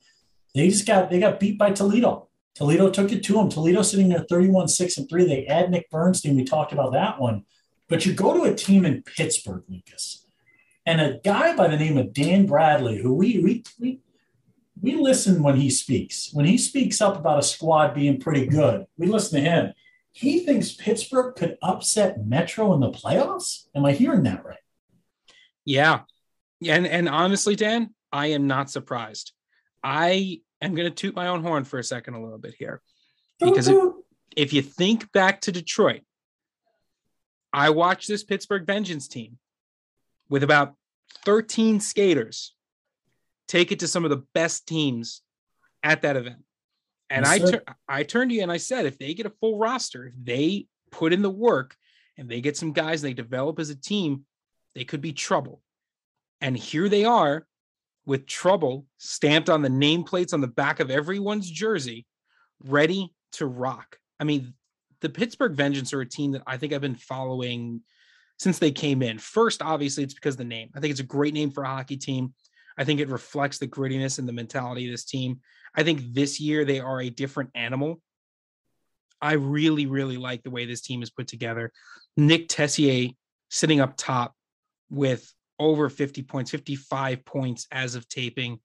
[0.55, 2.29] they just got they got beat by Toledo.
[2.55, 3.49] Toledo took it to them.
[3.49, 5.25] Toledo sitting there 31 6 and 3.
[5.25, 6.37] They add Nick Bernstein.
[6.37, 7.43] We talked about that one.
[7.89, 10.25] But you go to a team in Pittsburgh, Lucas,
[10.85, 13.99] and a guy by the name of Dan Bradley, who we, we, we,
[14.81, 16.29] we listen when he speaks.
[16.33, 19.73] When he speaks up about a squad being pretty good, we listen to him.
[20.15, 23.65] He thinks Pittsburgh could upset Metro in the playoffs.
[23.75, 24.59] Am I hearing that right?
[25.65, 26.03] Yeah.
[26.65, 29.33] And and honestly, Dan, I am not surprised.
[29.83, 32.81] I am going to toot my own horn for a second, a little bit here,
[33.41, 33.93] because if,
[34.37, 36.03] if you think back to Detroit,
[37.51, 39.37] I watched this Pittsburgh Vengeance team
[40.29, 40.75] with about
[41.25, 42.53] 13 skaters
[43.49, 45.21] take it to some of the best teams
[45.83, 46.37] at that event.
[47.09, 49.33] And yes, I tur- I turned to you and I said, if they get a
[49.41, 51.75] full roster, if they put in the work
[52.17, 54.25] and they get some guys and they develop as a team,
[54.73, 55.61] they could be trouble.
[56.41, 57.45] And here they are
[58.05, 62.05] with trouble stamped on the nameplates on the back of everyone's jersey,
[62.63, 63.97] ready to rock.
[64.19, 64.53] I mean,
[65.01, 67.81] the Pittsburgh Vengeance are a team that I think I've been following
[68.37, 69.17] since they came in.
[69.17, 70.69] First, obviously, it's because the name.
[70.75, 72.33] I think it's a great name for a hockey team.
[72.77, 75.39] I think it reflects the grittiness and the mentality of this team.
[75.75, 78.01] I think this year they are a different animal.
[79.21, 81.71] I really, really like the way this team is put together.
[82.17, 83.09] Nick Tessier
[83.49, 84.33] sitting up top
[84.89, 88.59] with over 50 points, 55 points as of taping.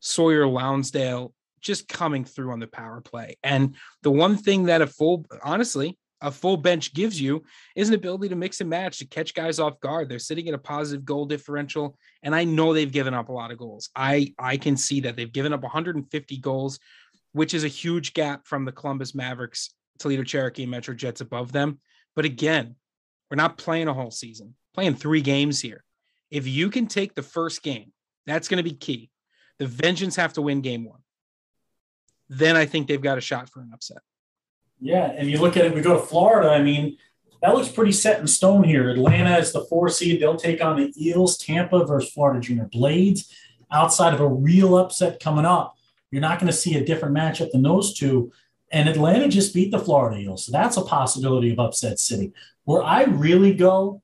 [0.00, 3.36] Sawyer Lonsdale just coming through on the power play.
[3.42, 7.44] And the one thing that a full, honestly, a full bench gives you
[7.76, 10.08] is an ability to mix and match to catch guys off guard.
[10.08, 13.50] They're sitting at a positive goal differential, and I know they've given up a lot
[13.50, 13.90] of goals.
[13.94, 16.78] I I can see that they've given up 150 goals,
[17.32, 21.78] which is a huge gap from the Columbus Mavericks, Toledo Cherokee, Metro Jets above them.
[22.16, 22.76] But again,
[23.30, 25.84] we're not playing a whole season, playing three games here.
[26.30, 27.92] If you can take the first game,
[28.26, 29.10] that's going to be key.
[29.58, 31.00] The Vengeance have to win game one.
[32.30, 33.98] Then I think they've got a shot for an upset.
[34.84, 36.50] Yeah, and you look at it, we go to Florida.
[36.50, 36.98] I mean,
[37.40, 38.90] that looks pretty set in stone here.
[38.90, 40.20] Atlanta is the four seed.
[40.20, 43.34] They'll take on the Eels, Tampa versus Florida Junior Blades.
[43.72, 45.74] Outside of a real upset coming up,
[46.10, 48.30] you're not going to see a different matchup than those two.
[48.70, 50.44] And Atlanta just beat the Florida Eels.
[50.44, 52.34] So that's a possibility of upset city.
[52.64, 54.02] Where I really go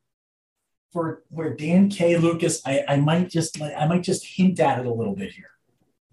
[0.94, 2.16] for where Dan K.
[2.16, 5.50] Lucas, I, I might just I might just hint at it a little bit here.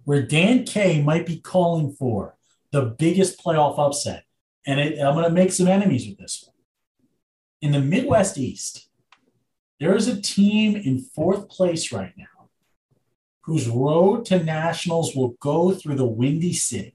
[0.04, 2.36] Where Dan K might be calling for
[2.72, 4.26] the biggest playoff upset
[4.68, 6.54] and it, I'm going to make some enemies with this one.
[7.62, 8.90] In the Midwest East,
[9.80, 12.26] there is a team in fourth place right now
[13.44, 16.94] whose road to nationals will go through the Windy City.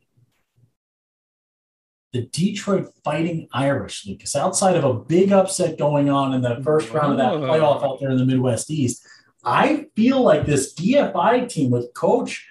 [2.12, 6.90] The Detroit Fighting Irish, Lucas, outside of a big upset going on in the first
[6.90, 7.40] round of that oh.
[7.40, 9.06] playoff out there in the Midwest East,
[9.42, 12.46] I feel like this DFI team with Coach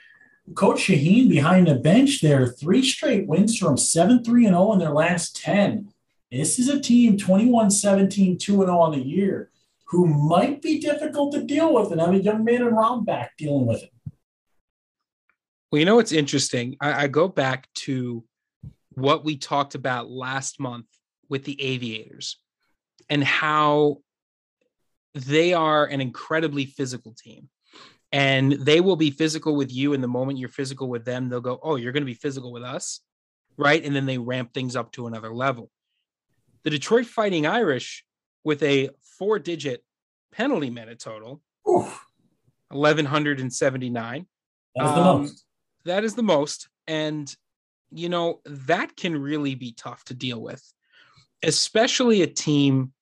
[0.56, 4.80] Coach Shaheen behind the bench there, three straight wins from 7 3 and 0 in
[4.80, 5.90] their last 10.
[6.32, 9.50] This is a team 21 17 2 0 on the year
[9.86, 13.66] who might be difficult to deal with and have a young man in back dealing
[13.66, 13.92] with it.
[15.72, 16.78] Well, you know what's interesting?
[16.80, 18.24] I, I go back to
[18.92, 20.86] what we talked about last month
[21.30, 22.38] with the Aviators
[23.10, 23.98] and how
[25.14, 27.50] they are an incredibly physical team
[28.12, 31.41] and they will be physical with you and the moment you're physical with them they'll
[31.41, 33.02] go oh you're going to be physical with us
[33.58, 33.84] right?
[33.84, 35.69] And then they ramp things up to another level.
[36.63, 38.04] The detroit fighting irish
[38.43, 39.84] with a four digit
[40.32, 42.06] penalty minute total Oof.
[42.69, 44.26] 1179
[44.76, 45.45] that is the um, most.
[45.84, 47.36] that is the most and
[47.91, 50.63] you know that can really be tough to deal with
[51.43, 52.93] especially a team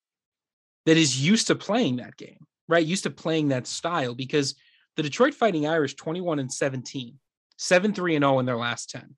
[0.86, 2.86] that is used to playing that game right?
[2.86, 4.54] Used to playing that style because
[5.00, 7.18] the Detroit Fighting Irish 21 and 17,
[7.56, 9.16] 7 3 and 0 in their last 10.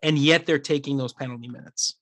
[0.00, 1.96] And yet they're taking those penalty minutes.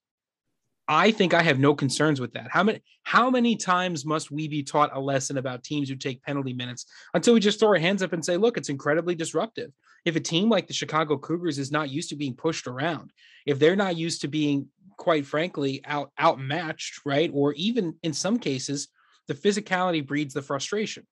[0.86, 2.48] I think I have no concerns with that.
[2.50, 6.22] How many how many times must we be taught a lesson about teams who take
[6.22, 9.72] penalty minutes until we just throw our hands up and say, look, it's incredibly disruptive.
[10.04, 13.14] If a team like the Chicago Cougars is not used to being pushed around,
[13.46, 17.30] if they're not used to being quite frankly out outmatched, right?
[17.32, 18.88] Or even in some cases,
[19.26, 21.06] the physicality breeds the frustration.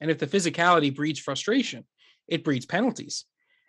[0.00, 1.84] And if the physicality breeds frustration,
[2.26, 3.24] it breeds penalties.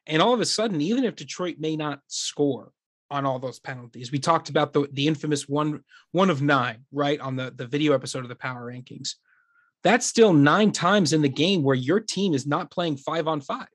[0.08, 2.72] And all of a sudden, even if Detroit may not score
[3.12, 7.20] on all those penalties, we talked about the, the infamous one one of nine, right?
[7.20, 9.15] On the, the video episode of the power rankings.
[9.84, 13.39] That's still nine times in the game where your team is not playing five on
[13.42, 13.68] five,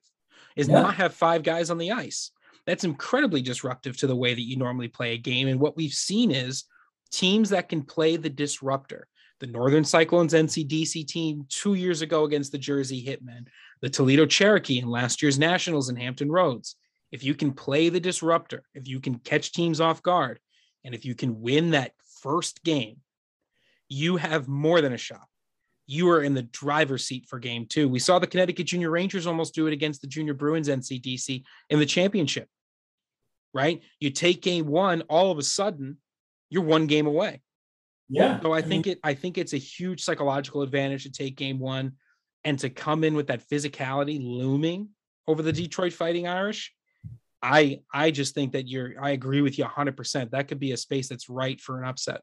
[0.55, 0.83] is yeah.
[0.83, 2.31] not have five guys on the ice.
[2.67, 5.49] That's incredibly disruptive to the way that you normally play a game.
[5.49, 6.65] And what we've seen is
[7.11, 9.07] teams that can play the disruptor,
[9.45, 13.47] the Northern Cyclones NCDC team two years ago against the Jersey Hitmen,
[13.83, 16.77] the Toledo Cherokee in last year's Nationals in Hampton Roads.
[17.13, 20.41] If you can play the disruptor, if you can catch teams off guard,
[20.83, 22.97] and if you can win that first game,
[23.91, 25.27] you have more than a shot.
[25.87, 27.87] You are in the driver's seat for game two.
[27.87, 31.79] We saw the Connecticut Junior Rangers almost do it against the Junior Bruins NCDC in
[31.79, 32.49] the championship,
[33.53, 33.83] right?
[34.01, 35.99] You take game one, all of a sudden,
[36.49, 37.43] you're one game away.
[38.09, 38.41] Yeah.
[38.41, 41.93] So I, think it I think it's a huge psychological advantage to take game one.
[42.45, 44.91] and to come in with that physicality looming
[45.27, 46.73] over the Detroit Fighting Irish,
[47.43, 50.31] I I just think that you're I agree with you 100%.
[50.31, 52.21] That could be a space that's right for an upset.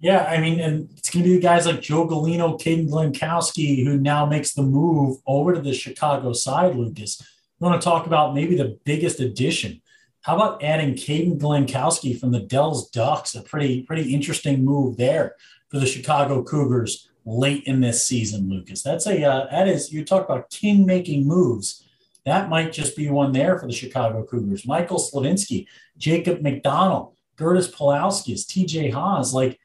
[0.00, 3.84] Yeah, I mean, and it's going to be the guys like Joe Galino, Caden Glenkowski,
[3.84, 7.22] who now makes the move over to the Chicago side, Lucas.
[7.58, 9.80] We want to talk about maybe the biggest addition.
[10.24, 13.34] How about adding Caden Glenkowski from the Dells Ducks?
[13.34, 15.36] A pretty, pretty interesting move there
[15.68, 18.82] for the Chicago Cougars late in this season, Lucas.
[18.82, 21.86] That's a, uh, that is, you talk about king making moves.
[22.24, 24.66] That might just be one there for the Chicago Cougars.
[24.66, 25.66] Michael Slavinsky,
[25.98, 29.34] Jacob McDonald, Gertis Pawlowskis, TJ Haws.
[29.34, 29.60] Like,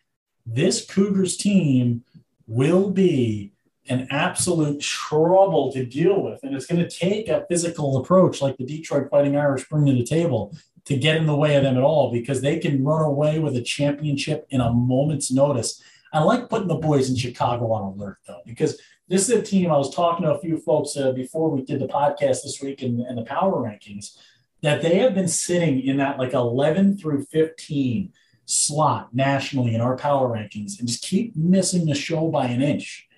[0.46, 2.04] this Cougars team
[2.48, 3.54] will be
[3.90, 6.42] an absolute trouble to deal with.
[6.44, 9.94] And it's going to take a physical approach like the Detroit Fighting Irish bring to
[9.94, 13.02] the table to get in the way of them at all because they can run
[13.02, 15.82] away with a championship in a moment's notice.
[16.14, 19.72] I like putting the boys in Chicago on alert, though, because this is a team
[19.72, 22.82] I was talking to a few folks uh, before we did the podcast this week
[22.84, 24.18] and, and the power rankings
[24.62, 28.12] that they have been sitting in that like 11 through 15
[28.46, 33.09] slot nationally in our power rankings and just keep missing the show by an inch.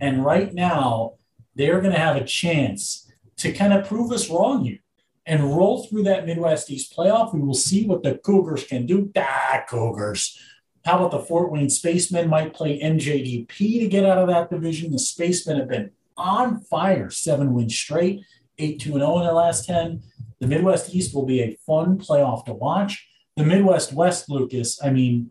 [0.00, 1.14] And right now,
[1.54, 4.78] they're going to have a chance to kind of prove us wrong here
[5.26, 7.34] and roll through that Midwest East playoff.
[7.34, 9.10] We will see what the Cougars can do.
[9.16, 10.38] Ah, Cougars.
[10.84, 14.92] How about the Fort Wayne Spacemen might play NJDP to get out of that division?
[14.92, 18.24] The Spacemen have been on fire, seven wins straight,
[18.58, 20.02] 8 2 0 in their last 10.
[20.40, 23.08] The Midwest East will be a fun playoff to watch
[23.38, 25.30] the Midwest West, Lucas, I mean,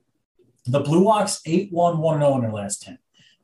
[0.66, 2.98] the Blue Hawks 8 1 1 0 in their last 10.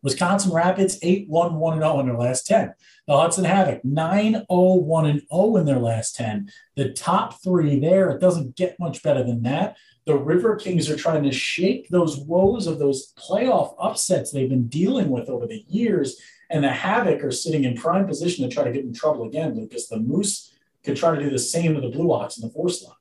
[0.04, 2.74] Wisconsin Rapids 8 1 1 0 in their last 10.
[3.08, 6.52] The Hudson Havoc 9 0 1 0 in their last 10.
[6.76, 9.78] The top three there, it doesn't get much better than that.
[10.06, 14.68] The River Kings are trying to shake those woes of those playoff upsets they've been
[14.68, 16.22] dealing with over the years.
[16.50, 19.58] And the Havoc are sitting in prime position to try to get in trouble again
[19.58, 22.54] because the Moose could try to do the same with the Blue Ox in the
[22.54, 22.98] four slot.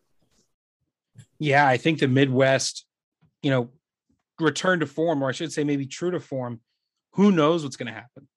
[1.41, 2.87] Yeah, I think the Midwest,
[3.43, 3.71] you know,
[4.39, 6.61] return to form, or I should say maybe true to form,
[7.13, 8.29] who knows what's going to happen,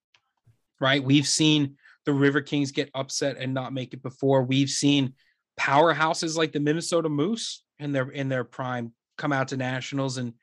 [0.79, 1.03] right?
[1.03, 4.43] We've seen the River Kings get upset and not make it before.
[4.43, 5.13] We've seen
[5.59, 10.33] powerhouses like the Minnesota Moose in their in their prime come out to nationals and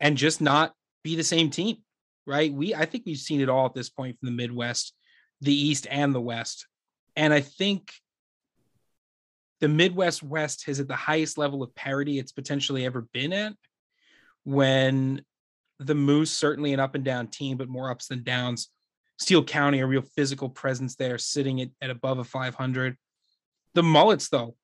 [0.00, 1.78] and just not be the same team,
[2.26, 2.52] right?
[2.52, 4.94] We I think we've seen it all at this point from the Midwest,
[5.40, 6.66] the East and the West.
[7.16, 7.92] And I think
[9.60, 13.54] the Midwest West is at the highest level of parity it's potentially ever been at.
[14.42, 15.24] When
[15.78, 18.68] the Moose, certainly an up and down team, but more ups than downs.
[19.18, 22.96] Steele County, a real physical presence there, sitting at, at above a 500.
[23.74, 24.56] The Mullets, though,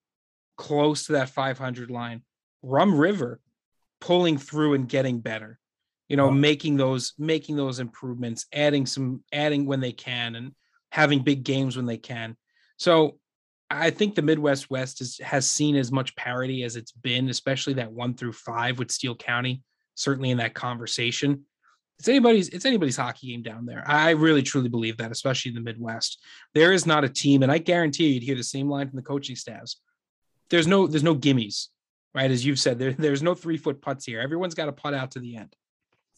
[0.57, 2.23] close to that 500 line.
[2.63, 3.41] Rum River
[4.01, 5.59] pulling through and getting better.
[6.09, 10.53] You know, making those making those improvements, adding some adding when they can, and
[10.91, 12.37] having big games when they can.
[12.79, 13.21] So
[13.71, 17.75] I think the Midwest West is, has seen as much parity as it's been, especially
[17.75, 19.63] that one through five with Steele County,
[19.95, 21.45] certainly in that conversation.
[21.99, 23.85] It's anybody's it's anybody's hockey game down there.
[23.87, 26.23] I really truly believe that, especially in the Midwest.
[26.55, 29.03] There is not a team, and I guarantee you'd hear the same line from the
[29.03, 29.81] coaching staffs.
[30.49, 31.69] There's no there's no gimmies,
[32.15, 32.31] right?
[32.31, 34.21] As you've said, there, there's no three foot putts here.
[34.21, 35.55] Everyone's got to putt out to the end.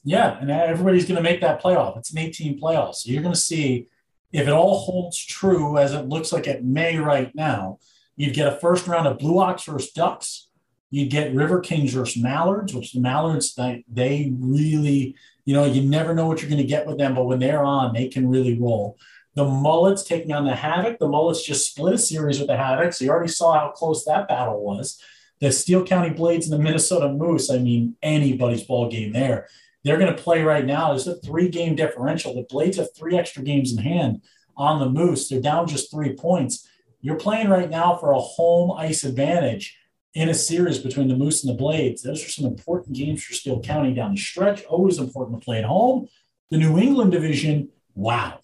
[0.05, 1.97] Yeah, and everybody's going to make that playoff.
[1.97, 3.89] It's an 18 playoff, so you're going to see
[4.33, 7.79] if it all holds true as it looks like it may right now,
[8.17, 10.49] you'd get a first round of Blue Ox versus Ducks.
[10.93, 15.81] You'd get River Kings versus Mallards, which the Mallards they, they really, you know, you
[15.81, 18.29] never know what you're going to get with them, but when they're on, they can
[18.29, 18.99] really roll.
[19.35, 20.99] The Mullets taking on the Havoc.
[20.99, 24.05] The Mullets just split a series with the Havoc, so you already saw how close
[24.05, 25.01] that battle was.
[25.41, 27.51] The Steele County Blades and the Minnesota Moose.
[27.51, 29.49] I mean, anybody's ball game there.
[29.85, 30.89] They're going to play right now.
[30.89, 32.35] There's a three game differential.
[32.35, 34.21] The Blades have three extra games in hand
[34.59, 35.27] on the Moose.
[35.27, 36.69] They're down just three points.
[37.01, 39.79] You're playing right now for a home ice advantage
[40.15, 42.03] in a series between the Moose and the Blades.
[42.03, 44.65] Those are some important games for Steele County down the stretch.
[44.65, 46.09] Always important to play at home.
[46.51, 48.41] The New England division, wow.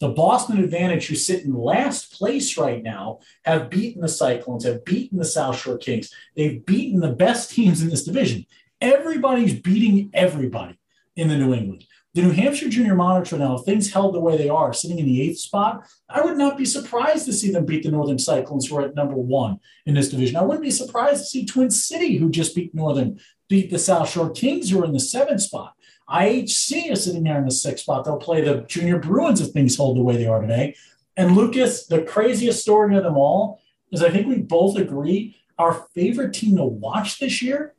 [0.00, 4.84] The Boston Advantage, who sit in last place right now, have beaten the Cyclones, have
[4.84, 6.12] beaten the South Shore Kings.
[6.36, 8.44] They've beaten the best teams in this division.
[8.80, 10.78] Everybody's beating everybody
[11.14, 11.84] in the New England.
[12.14, 15.04] The New Hampshire Junior Monarchs now, if things held the way they are, sitting in
[15.04, 18.68] the eighth spot, I would not be surprised to see them beat the Northern Cyclones,
[18.68, 20.36] who are at number one in this division.
[20.36, 24.08] I wouldn't be surprised to see Twin City, who just beat Northern, beat the South
[24.08, 25.74] Shore Kings, who are in the seventh spot.
[26.08, 28.04] IHC is sitting there in the sixth spot.
[28.04, 30.76] They'll play the Junior Bruins if things hold the way they are today.
[31.16, 33.60] And Lucas, the craziest story of them all
[33.90, 37.74] is I think we both agree our favorite team to watch this year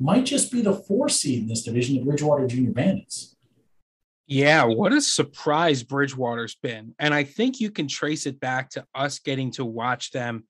[0.00, 3.35] might just be the four seed in this division, the Bridgewater Junior Bandits.
[4.26, 6.94] Yeah, what a surprise Bridgewater's been.
[6.98, 10.44] And I think you can trace it back to us getting to watch them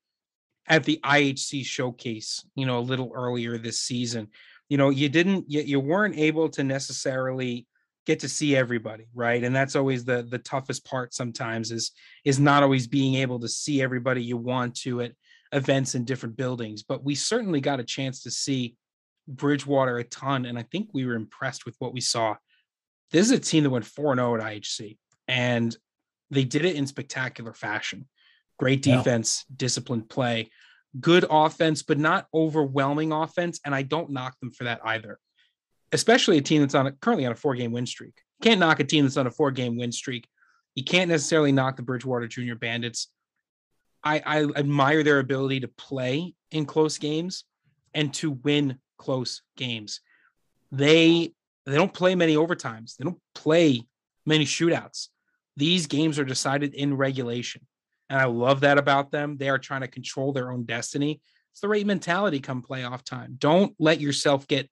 [0.66, 4.28] at the IHC showcase, you know, a little earlier this season.
[4.68, 7.66] You know, you didn't you, you weren't able to necessarily
[8.06, 9.44] get to see everybody, right?
[9.44, 11.92] And that's always the the toughest part sometimes is
[12.24, 15.12] is not always being able to see everybody you want to at
[15.52, 18.74] events in different buildings, but we certainly got a chance to see
[19.28, 22.36] Bridgewater a ton and I think we were impressed with what we saw
[23.10, 24.98] this is a team that went 4 0 at IHC,
[25.28, 25.76] and
[26.30, 28.08] they did it in spectacular fashion.
[28.58, 29.54] Great defense, yeah.
[29.58, 30.50] disciplined play,
[30.98, 33.60] good offense, but not overwhelming offense.
[33.64, 35.18] And I don't knock them for that either,
[35.92, 38.14] especially a team that's on a, currently on a four game win streak.
[38.40, 40.26] You can't knock a team that's on a four game win streak.
[40.74, 43.08] You can't necessarily knock the Bridgewater Junior Bandits.
[44.04, 47.44] I, I admire their ability to play in close games
[47.92, 50.00] and to win close games.
[50.70, 51.32] They
[51.66, 52.96] they don't play many overtimes.
[52.96, 53.82] They don't play
[54.24, 55.08] many shootouts.
[55.56, 57.66] These games are decided in regulation.
[58.08, 59.36] And I love that about them.
[59.36, 61.20] They are trying to control their own destiny.
[61.52, 63.36] It's the right mentality come playoff time.
[63.38, 64.68] Don't let yourself get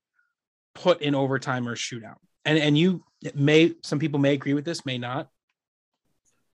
[0.74, 2.18] put in overtime or shootout.
[2.44, 5.28] And and you may some people may agree with this, may not.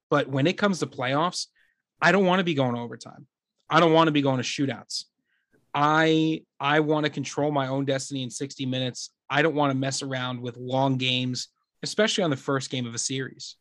[0.08, 1.46] But when it comes to playoffs,
[2.00, 3.26] I don't want to be going overtime.
[3.68, 5.04] I don't want to be going to shootouts.
[5.74, 9.10] I I want to control my own destiny in 60 minutes.
[9.30, 11.48] I don't want to mess around with long games,
[11.82, 13.56] especially on the first game of a series.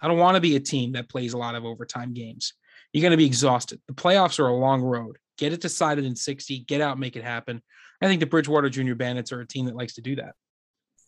[0.00, 2.54] I don't want to be a team that plays a lot of overtime games.
[2.92, 3.80] You're going to be exhausted.
[3.88, 5.18] The playoffs are a long road.
[5.36, 7.62] Get it decided in 60, get out, make it happen.
[8.00, 10.34] I think the Bridgewater Junior Bandits are a team that likes to do that.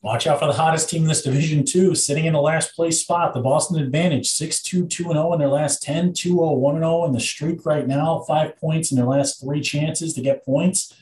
[0.03, 3.01] Watch out for the hottest team in this division, too, sitting in the last place
[3.01, 3.35] spot.
[3.35, 7.05] The Boston Advantage, 6 2 2 0 in their last 10, 2 0 1 0
[7.05, 10.95] in the streak right now, five points in their last three chances to get points.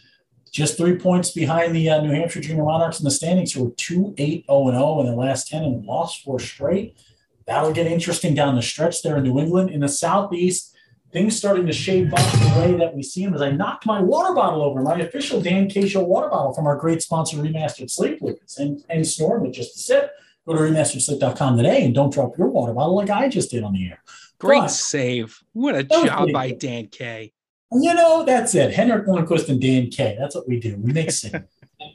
[0.51, 3.72] Just three points behind the uh, New Hampshire Junior Monarchs in the standings, who are
[3.76, 6.96] 2 8 0 0 in their last 10 and lost four straight.
[7.46, 9.70] That'll get interesting down the stretch there in New England.
[9.70, 10.74] In the Southeast,
[11.12, 14.01] things starting to shape up the way that we see them as I knocked my
[14.01, 18.20] water bottle over, my official Dan K water bottle from our great sponsor, Remastered Sleep
[18.20, 20.12] Lucas, and, and snoring with just a sip.
[20.46, 23.74] Go to remasteredsleep.com today and don't drop your water bottle like I just did on
[23.74, 24.03] the air.
[24.38, 25.42] Great but, save.
[25.53, 27.32] What a job by Dan K.
[27.70, 28.72] You know, that's it.
[28.72, 30.16] Henrik Lundqvist and Dan K.
[30.18, 30.76] That's what we do.
[30.78, 31.46] We make sense.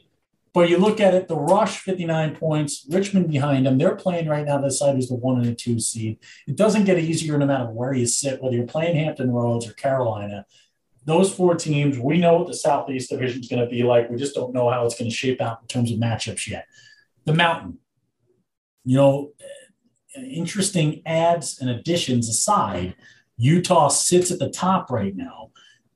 [0.54, 3.76] but you look at it, the Rush, 59 points, Richmond behind them.
[3.76, 4.58] They're playing right now.
[4.58, 6.18] This side is the one and a two seed.
[6.46, 9.72] It doesn't get easier no matter where you sit, whether you're playing Hampton Roads or
[9.72, 10.46] Carolina.
[11.06, 14.08] Those four teams, we know what the Southeast Division is going to be like.
[14.08, 16.66] We just don't know how it's going to shape out in terms of matchups yet.
[17.24, 17.78] The Mountain,
[18.84, 19.32] you know,
[20.16, 22.94] interesting ads and additions aside,
[23.36, 25.50] Utah sits at the top right now.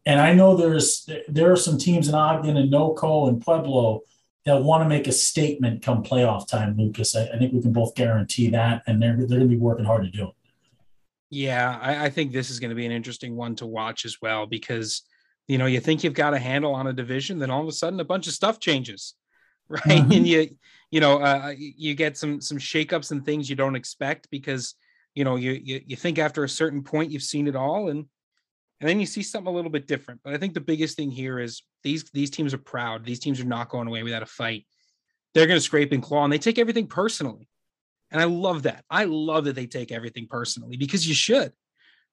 [0.09, 4.05] And I know there's there are some teams in Ogden and NoCo and Pueblo
[4.47, 7.15] that want to make a statement come playoff time, Lucas.
[7.15, 9.85] I, I think we can both guarantee that, and they're they're going to be working
[9.85, 10.35] hard to do it.
[11.29, 14.17] Yeah, I, I think this is going to be an interesting one to watch as
[14.23, 15.03] well because
[15.47, 17.73] you know you think you've got a handle on a division, then all of a
[17.73, 19.13] sudden a bunch of stuff changes,
[19.69, 19.83] right?
[19.85, 20.13] Mm-hmm.
[20.13, 20.57] And you
[20.91, 24.75] you know uh, you get some some shakeups and things you don't expect because
[25.15, 28.07] you know you, you you think after a certain point you've seen it all and
[28.81, 30.21] and then you see something a little bit different.
[30.23, 33.05] But I think the biggest thing here is these these teams are proud.
[33.05, 34.67] These teams are not going away without a fight.
[35.35, 37.49] They're going to scrape and claw, and they take everything personally.
[38.11, 38.85] And I love that.
[38.89, 41.53] I love that they take everything personally because you should,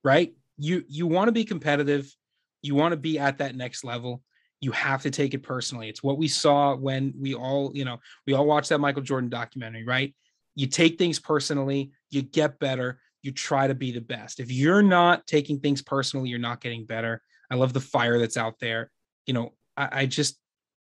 [0.04, 0.34] right?
[0.58, 2.14] You you want to be competitive.
[2.62, 4.24] You want to be at that next level.
[4.60, 5.90] You have to take it personally.
[5.90, 9.30] It's what we saw when we all, you know, we all watched that Michael Jordan
[9.30, 10.16] documentary, right?
[10.56, 14.40] You take things personally, you get better, you try to be the best.
[14.40, 17.24] If you're not taking things personally, you're not getting better.
[17.50, 18.92] I love the fire that's out there.
[19.26, 20.38] You know, I, I just,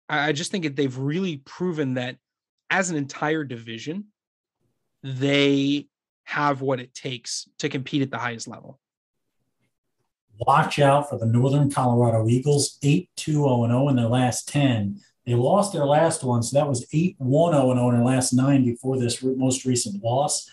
[0.08, 2.16] I just think that they've really proven that
[2.70, 4.06] as an entire division,
[5.02, 5.88] they
[6.24, 8.80] have what it takes to compete at the highest level.
[10.46, 14.98] Watch out for the Northern Colorado Eagles, 8 2 0 0 in their last 10.
[15.26, 18.32] They lost their last one, so that was 8 1 0 0 in their last
[18.32, 20.48] nine before this most recent loss.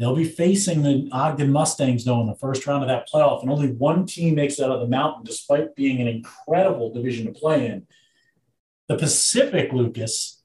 [0.00, 3.50] They'll be facing the Ogden Mustangs, though, in the first round of that playoff, and
[3.50, 7.38] only one team makes it out of the mountain, despite being an incredible division to
[7.38, 7.86] play in.
[8.88, 10.42] The Pacific, Lucas,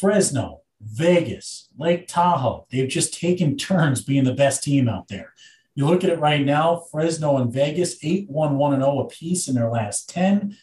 [0.00, 5.34] Fresno, Vegas, Lake Tahoe, they've just taken turns being the best team out there.
[5.74, 9.54] You look at it right now, Fresno and Vegas, 8 1 1 0 apiece in
[9.54, 10.56] their last 10.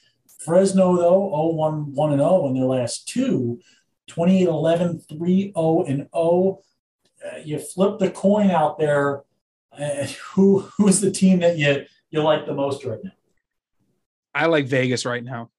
[0.44, 3.60] Fresno, though, 0 1 1 0 in their last two,
[4.08, 6.71] 28 11, 3 0 and 0 uh,
[7.44, 9.24] you flip the coin out there.
[9.78, 13.12] Uh, who who's the team that you you like the most right now?
[14.34, 15.50] I like Vegas right now.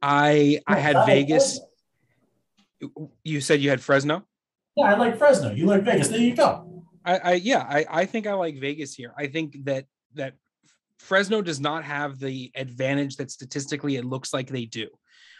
[0.00, 1.60] I I had Vegas.
[3.24, 4.24] You said you had Fresno.
[4.76, 5.50] Yeah, I like Fresno.
[5.52, 6.08] You like Vegas.
[6.08, 6.84] There you go.
[7.04, 9.12] I, I yeah, I, I think I like Vegas here.
[9.16, 10.34] I think that that
[10.98, 14.88] Fresno does not have the advantage that statistically it looks like they do.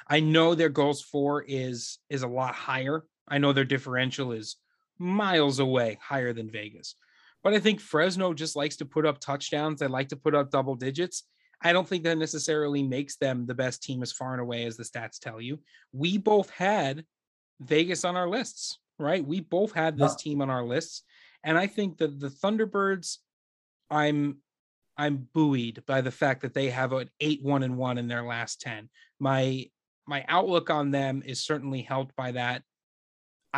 [0.09, 3.05] I know their goals for is is a lot higher.
[3.29, 4.57] I know their differential is
[4.99, 6.95] miles away higher than Vegas.
[7.43, 9.81] But I think Fresno just likes to put up touchdowns.
[9.81, 11.25] They like to put up double digits.
[11.63, 14.77] I don't think that necessarily makes them the best team as far and away as
[14.77, 15.61] the stats tell you.
[15.93, 17.05] We both had
[17.61, 19.25] Vegas on our lists, right?
[19.25, 21.03] We both had this team on our lists.
[21.43, 23.19] And I think that the Thunderbirds,
[23.91, 24.39] I'm
[24.97, 28.25] I'm buoyed by the fact that they have an eight one and one in their
[28.25, 28.89] last 10.
[29.21, 29.67] My
[30.07, 32.63] my outlook on them is certainly helped by that.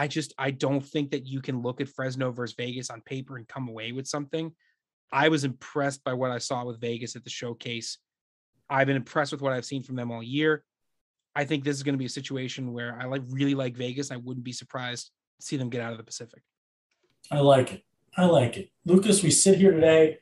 [0.01, 3.37] I just I don't think that you can look at Fresno versus Vegas on paper
[3.37, 4.51] and come away with something.
[5.13, 7.99] I was impressed by what I saw with Vegas at the showcase.
[8.71, 10.65] I've been impressed with what I've seen from them all year.
[11.37, 14.11] I think this is going to be a situation where I like really like Vegas.
[14.11, 16.41] I wouldn't be surprised to see them get out of the Pacific.
[17.31, 17.85] I like it.
[18.17, 18.71] I like it.
[18.87, 20.17] Lucas, we sit here today.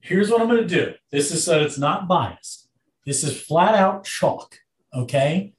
[0.00, 0.92] Here's what I'm going to do.
[1.10, 2.68] This is so it's not biased.
[3.06, 4.58] This is flat out chalk.
[4.92, 5.54] Okay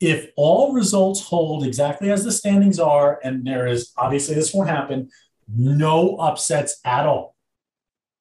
[0.00, 4.68] if all results hold exactly as the standings are, and there is obviously this won't
[4.68, 5.10] happen,
[5.48, 7.34] no upsets at all.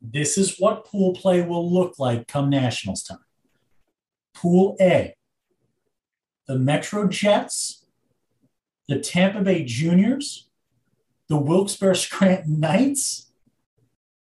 [0.02, 3.20] This is what pool play will look like come Nationals time.
[4.34, 5.16] Pool A,
[6.48, 7.86] the Metro Jets,
[8.88, 10.48] the Tampa Bay Juniors,
[11.28, 13.32] the Wilkes-Barre Scranton Knights,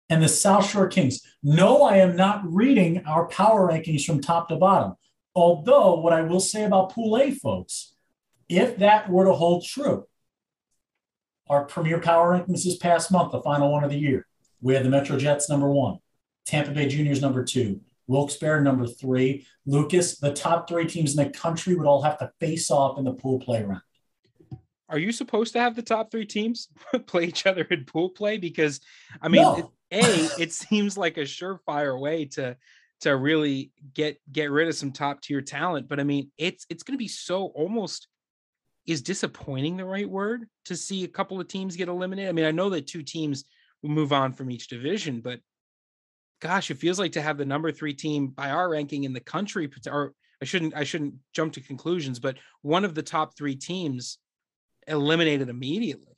[0.09, 1.21] and the South Shore Kings.
[1.43, 4.95] No, I am not reading our power rankings from top to bottom.
[5.35, 7.93] Although, what I will say about Pool A, folks,
[8.47, 10.05] if that were to hold true,
[11.49, 14.25] our premier power rankings this past month, the final one of the year,
[14.61, 15.99] we had the Metro Jets number one,
[16.45, 19.45] Tampa Bay Juniors number two, Wilkes-Barre number three.
[19.65, 23.03] Lucas, the top three teams in the country would all have to face off in
[23.03, 23.81] the pool play round.
[24.87, 26.69] Are you supposed to have the top three teams
[27.07, 28.37] play each other in pool play?
[28.37, 28.79] Because,
[29.21, 29.71] I mean, no.
[29.91, 32.57] A, it seems like a surefire way to
[33.01, 35.87] to really get get rid of some top tier talent.
[35.87, 38.07] But I mean, it's it's going to be so almost
[38.85, 42.29] is disappointing the right word to see a couple of teams get eliminated.
[42.29, 43.45] I mean, I know that two teams
[43.81, 45.39] will move on from each division, but
[46.39, 49.19] gosh, it feels like to have the number three team by our ranking in the
[49.19, 53.55] country, or I shouldn't I shouldn't jump to conclusions, but one of the top three
[53.55, 54.19] teams
[54.87, 56.13] eliminated immediately.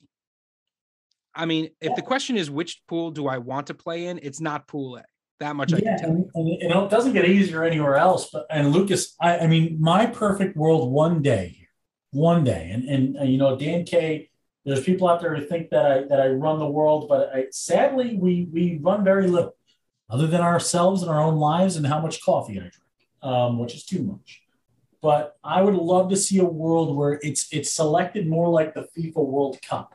[1.34, 4.40] I mean, if the question is which pool do I want to play in, it's
[4.40, 5.04] not pool A.
[5.40, 6.10] That much I can tell.
[6.10, 8.30] And, and, you know, it doesn't get easier anywhere else.
[8.32, 11.68] But and Lucas, I, I mean, my perfect world one day,
[12.10, 14.30] one day, and and uh, you know, Dan K.
[14.64, 17.46] There's people out there who think that I that I run the world, but I,
[17.50, 19.56] sadly, we we run very little,
[20.10, 22.74] other than ourselves and our own lives and how much coffee I drink,
[23.22, 24.42] um, which is too much.
[25.00, 28.88] But I would love to see a world where it's it's selected more like the
[28.94, 29.94] FIFA World Cup,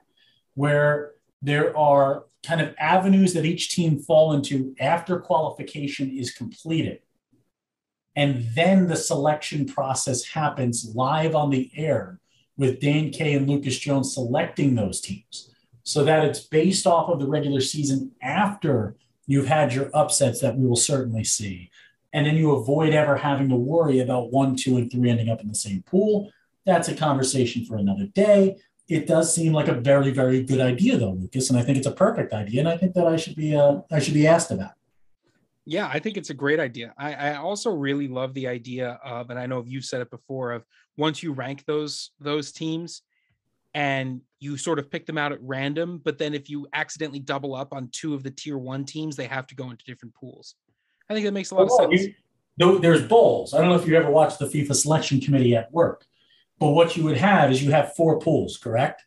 [0.56, 7.00] where there are kind of avenues that each team fall into after qualification is completed.
[8.16, 12.20] And then the selection process happens live on the air
[12.58, 15.50] with Dan K and Lucas Jones selecting those teams
[15.84, 20.56] so that it's based off of the regular season after you've had your upsets that
[20.56, 21.72] we will certainly see.
[22.12, 25.42] And then you avoid ever having to worry about one, two, and three ending up
[25.42, 26.32] in the same pool.
[26.66, 28.58] That's a conversation for another day
[28.88, 31.88] it does seem like a very, very good idea, though, Lucas, and I think it's
[31.88, 34.52] a perfect idea, and I think that I should be uh, I should be asked
[34.52, 34.72] about.
[35.66, 36.94] Yeah, I think it's a great idea.
[36.98, 40.52] I, I also really love the idea of, and I know you've said it before,
[40.52, 40.66] of
[40.98, 43.04] once you rank those those teams,
[43.74, 47.56] and you sort of pick them out at random, but then if you accidentally double
[47.56, 50.56] up on two of the tier one teams, they have to go into different pools.
[51.10, 52.14] I think that makes a lot well, of sense.
[52.58, 53.54] You, there's bowls.
[53.54, 56.06] I don't know if you ever watched the FIFA selection committee at work
[56.64, 59.04] but what you would have is you have four pools, correct?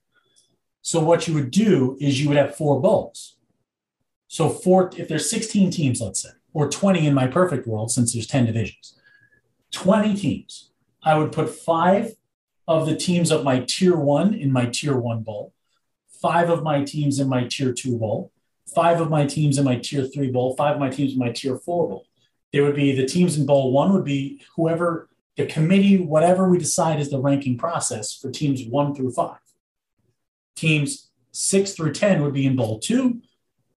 [0.82, 3.38] So what you would do is you would have four bowls.
[4.28, 8.12] So four, if there's 16 teams, let's say, or 20 in my perfect world, since
[8.12, 9.00] there's 10 divisions,
[9.72, 10.70] 20 teams.
[11.02, 12.16] I would put five
[12.68, 15.54] of the teams of my tier one in my tier one bowl,
[16.20, 18.32] five of my teams in my tier two bowl,
[18.74, 21.30] five of my teams in my tier three bowl, five of my teams in my
[21.30, 22.06] tier four bowl.
[22.52, 26.58] There would be the teams in bowl one would be whoever the committee, whatever we
[26.58, 29.38] decide is the ranking process for teams one through five.
[30.54, 33.20] Teams six through 10 would be in bowl two.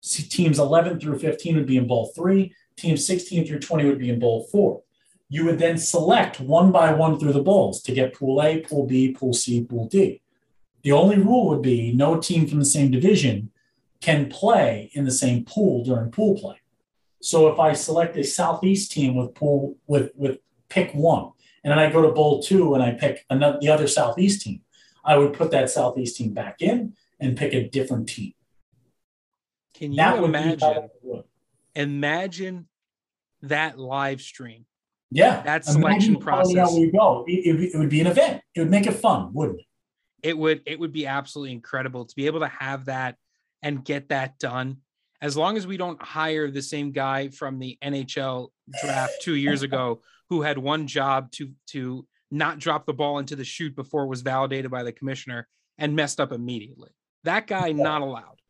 [0.02, 2.54] Teams 11 through 15 would be in bowl three.
[2.76, 4.82] Teams 16 through 20 would be in bowl four.
[5.28, 8.86] You would then select one by one through the bowls to get pool A, pool
[8.86, 10.22] B, pool C, pool D.
[10.82, 13.50] The only rule would be no team from the same division
[14.00, 16.56] can play in the same pool during pool play.
[17.20, 20.38] So if I select a southeast team with pool with with
[20.70, 21.32] pick one,
[21.62, 24.62] and then I go to bowl two and I pick another, the other Southeast team.
[25.04, 28.32] I would put that Southeast team back in and pick a different team.
[29.74, 30.88] Can you imagine?
[31.74, 32.68] Imagine
[33.42, 34.66] that live stream.
[35.10, 36.72] Yeah, that selection process.
[36.72, 37.24] we go.
[37.26, 38.42] It, it, it would be an event.
[38.54, 39.66] It would make it fun, wouldn't it?
[40.22, 40.62] It would.
[40.66, 43.16] It would be absolutely incredible to be able to have that
[43.62, 44.78] and get that done.
[45.22, 48.48] As long as we don't hire the same guy from the NHL
[48.82, 50.00] draft two years ago
[50.30, 54.08] who had one job to to not drop the ball into the chute before it
[54.08, 56.90] was validated by the commissioner and messed up immediately.
[57.24, 58.40] That guy not allowed.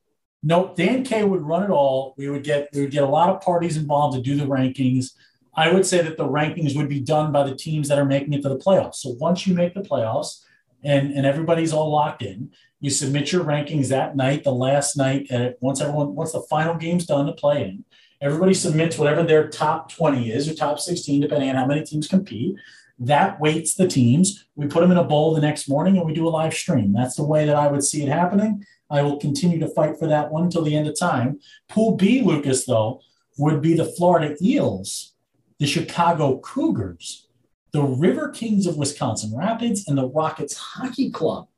[0.42, 2.14] No, Dan K would run it all.
[2.16, 5.12] We would get we would get a lot of parties involved to do the rankings.
[5.54, 8.32] I would say that the rankings would be done by the teams that are making
[8.34, 8.96] it to the playoffs.
[8.96, 10.42] So once you make the playoffs
[10.84, 15.26] and, and everybody's all locked in, you submit your rankings that night, the last night,
[15.30, 17.84] and once everyone once the final game's done to play in,
[18.20, 22.06] everybody submits whatever their top 20 is or top 16, depending on how many teams
[22.06, 22.56] compete.
[22.98, 24.44] That weights the teams.
[24.56, 26.92] We put them in a bowl the next morning and we do a live stream.
[26.92, 28.64] That's the way that I would see it happening.
[28.90, 31.40] I will continue to fight for that one until the end of time.
[31.68, 33.00] Pool B, Lucas, though,
[33.38, 35.14] would be the Florida Eels,
[35.58, 37.28] the Chicago Cougars,
[37.72, 41.48] the River Kings of Wisconsin Rapids, and the Rockets Hockey Club.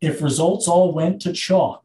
[0.00, 1.84] If results all went to chalk.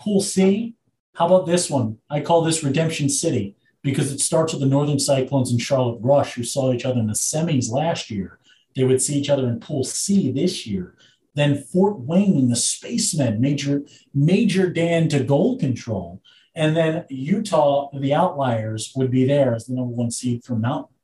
[0.00, 0.74] Pool C,
[1.14, 1.98] how about this one?
[2.10, 6.34] I call this Redemption City because it starts with the Northern Cyclones and Charlotte Rush,
[6.34, 8.38] who saw each other in the semis last year.
[8.74, 10.96] They would see each other in Pool C this year.
[11.34, 16.20] Then Fort Wayne and the Spacemen, Major Major Dan to goal control,
[16.54, 20.94] and then Utah, the Outliers, would be there as the number one seed from Mountain.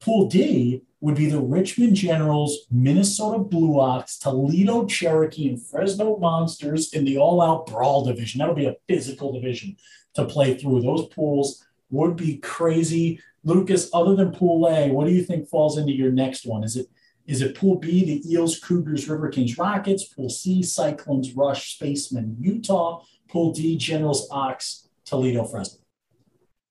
[0.00, 6.94] Pool D would be the Richmond Generals, Minnesota Blue Ox, Toledo Cherokee, and Fresno Monsters
[6.94, 8.38] in the all-out brawl division.
[8.38, 9.76] That'll be a physical division
[10.14, 10.80] to play through.
[10.80, 13.20] Those pools would be crazy.
[13.42, 16.64] Lucas, other than Pool A, what do you think falls into your next one?
[16.64, 16.86] Is it
[17.26, 20.04] is it Pool B, the Eels, Cougars, River Kings, Rockets?
[20.04, 23.02] Pool C, Cyclones, Rush, Spacemen, Utah.
[23.28, 25.80] Pool D, Generals, Ox, Toledo, Fresno.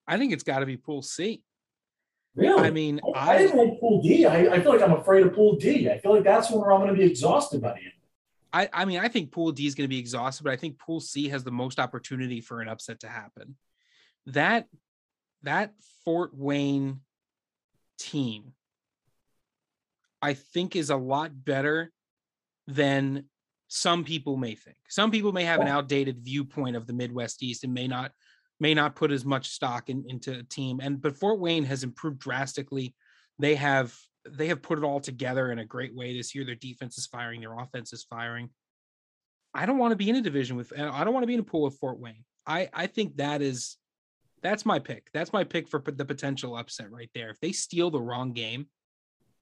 [0.08, 1.44] I think it's got to be Pool C.
[2.36, 2.68] Really?
[2.68, 4.26] I mean, I, I didn't like Pool D.
[4.26, 5.90] I, I feel like I'm afraid of Pool D.
[5.90, 7.92] I feel like that's when I'm going to be exhausted by the end.
[8.52, 10.80] I, I mean, I think Pool D is going to be exhausted, but I think
[10.80, 13.56] Pool C has the most opportunity for an upset to happen.
[14.28, 14.68] That
[15.44, 15.74] that
[16.06, 17.02] Fort Wayne
[18.00, 18.54] team,
[20.22, 21.92] I think, is a lot better
[22.68, 23.26] than
[23.68, 24.78] some people may think.
[24.88, 28.12] Some people may have an outdated viewpoint of the Midwest East and may not
[28.60, 30.80] may not put as much stock in, into a team.
[30.82, 32.96] And but Fort Wayne has improved drastically.
[33.40, 33.96] They have
[34.30, 36.46] they have put it all together in a great way this year.
[36.46, 38.50] Their defense is firing, their offense is firing.
[39.54, 41.40] I don't want to be in a division with I don't want to be in
[41.40, 42.24] a pool with Fort Wayne.
[42.46, 43.78] I I think that is
[44.42, 45.10] that's my pick.
[45.14, 47.30] That's my pick for the potential upset right there.
[47.30, 48.68] If they steal the wrong game,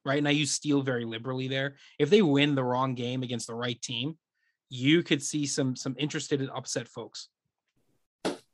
[0.05, 0.17] right?
[0.17, 1.75] And I use steal very liberally there.
[1.99, 4.17] If they win the wrong game against the right team,
[4.69, 7.29] you could see some some interested in upset folks.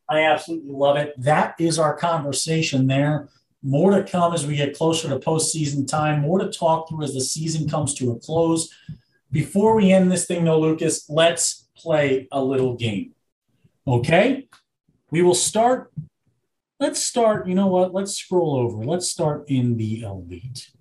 [0.10, 1.14] I absolutely love it.
[1.18, 3.30] That is our conversation there.
[3.64, 6.22] More to come as we get closer to postseason time.
[6.22, 8.74] More to talk through as the season comes to a close.
[9.32, 13.14] Before we end this thing, though, Lucas, let's play a little game.
[13.88, 14.48] Okay?
[15.12, 15.92] We will start
[16.80, 17.48] let's start.
[17.48, 17.94] You know what?
[17.94, 18.84] Let's scroll over.
[18.84, 20.72] Let's start in the elite.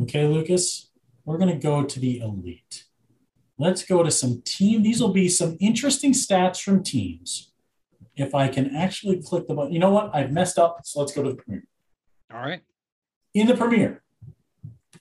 [0.00, 0.90] Okay, Lucas,
[1.24, 2.84] we're going to go to the elite.
[3.58, 4.82] Let's go to some team.
[4.82, 7.51] These will be some interesting stats from teams.
[8.22, 10.10] If I can actually click the button, you know what?
[10.14, 10.80] I've messed up.
[10.84, 11.64] So let's go to the Premier.
[12.32, 12.62] All right.
[13.34, 14.02] In the Premier,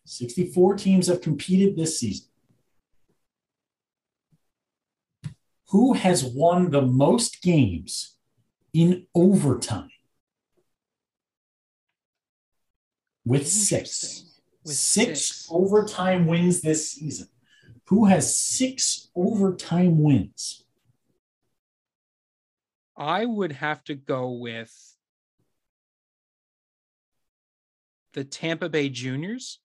[0.05, 2.27] 64 teams have competed this season.
[5.69, 8.17] Who has won the most games
[8.73, 9.89] in overtime?
[13.25, 14.39] with six.
[14.63, 17.27] With six, six overtime wins this season.
[17.87, 20.60] Who has six overtime wins?
[23.01, 24.71] I would have to go with
[28.13, 29.57] the Tampa Bay Juniors.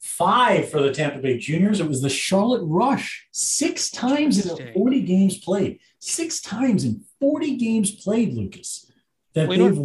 [0.00, 1.80] Five for the Tampa Bay Juniors.
[1.80, 3.26] It was the Charlotte Rush.
[3.32, 5.80] Six times in 40 games played.
[5.98, 8.88] Six times in 40 games played, Lucas,
[9.34, 9.78] that Wait, they've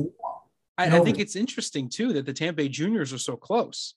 [0.77, 3.95] I, I, think it's interesting too that the Tampa Bay Juniors are so close.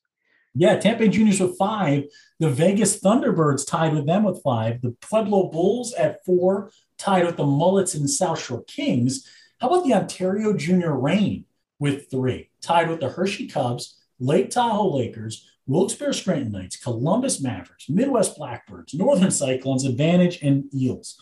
[0.54, 2.04] Yeah, Tampa Bay Juniors with five.
[2.38, 4.80] The Vegas Thunderbirds tied with them with five.
[4.80, 6.70] The Pueblo Bulls at four,
[7.00, 9.26] tied with the Mullets and South Shore Kings.
[9.58, 11.46] How about the Ontario Junior Reign
[11.78, 17.88] with three, tied with the Hershey Cubs, Lake Tahoe Lakers, Wilkes-Barre Scranton Knights, Columbus Mavericks,
[17.88, 21.18] Midwest Blackbirds, Northern Cyclones, Advantage, and Eels.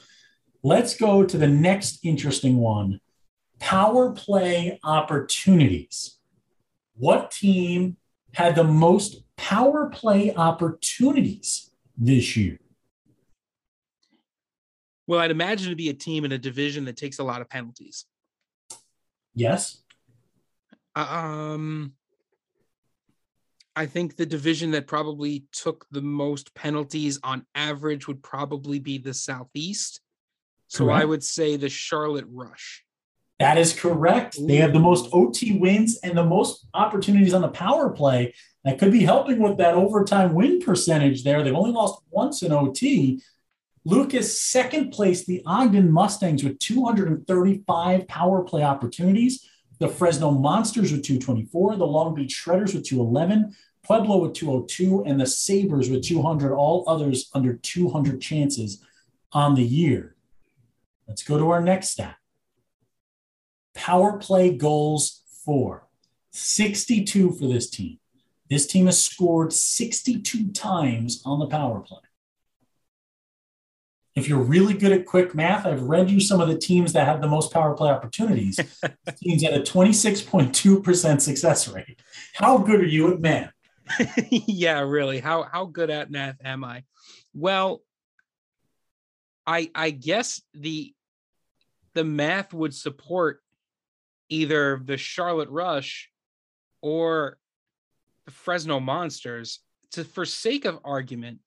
[0.65, 3.01] Let's go to the next interesting one
[3.61, 6.19] power play opportunities.
[6.97, 7.99] What team
[8.35, 12.59] had the most power play opportunities this year?
[15.09, 17.49] Well, I'd imagine to be a team in a division that takes a lot of
[17.49, 18.05] penalties.
[19.35, 19.83] Yes.
[20.95, 21.95] Um,
[23.75, 28.99] I think the division that probably took the most penalties on average would probably be
[28.99, 30.01] the Southeast.
[30.67, 31.03] So Correct.
[31.03, 32.85] I would say the Charlotte Rush.
[33.39, 34.37] That is correct.
[34.47, 38.35] They have the most OT wins and the most opportunities on the power play.
[38.65, 41.43] That could be helping with that overtime win percentage there.
[41.43, 43.23] They've only lost once in OT.
[43.89, 49.49] Lucas, second place, the Ogden Mustangs with 235 power play opportunities.
[49.79, 55.19] The Fresno Monsters with 224, the Long Beach Shredders with 211, Pueblo with 202, and
[55.19, 58.85] the Sabres with 200, all others under 200 chances
[59.33, 60.17] on the year.
[61.07, 62.17] Let's go to our next stat.
[63.75, 65.89] Power play goals for
[66.33, 68.01] 62 for this team.
[68.51, 72.01] This team has scored 62 times on the power play.
[74.19, 77.07] If you're really good at quick math, I've read you some of the teams that
[77.07, 78.57] have the most power play opportunities.
[79.23, 82.01] teams at a 26.2% success rate.
[82.35, 83.53] How good are you at math?
[84.31, 85.21] yeah, really.
[85.21, 86.83] How how good at math am I?
[87.33, 87.81] Well,
[89.47, 90.93] I I guess the
[91.95, 93.41] the math would support
[94.29, 96.11] either the Charlotte Rush
[96.83, 97.39] or
[98.27, 99.61] the Fresno Monsters.
[99.93, 101.39] To for sake of argument,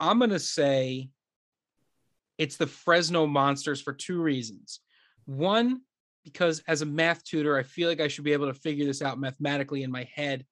[0.00, 1.10] I'm going to say
[2.36, 4.80] it's the Fresno Monsters for two reasons.
[5.24, 5.82] One,
[6.24, 9.02] because as a math tutor, I feel like I should be able to figure this
[9.02, 10.44] out mathematically in my head.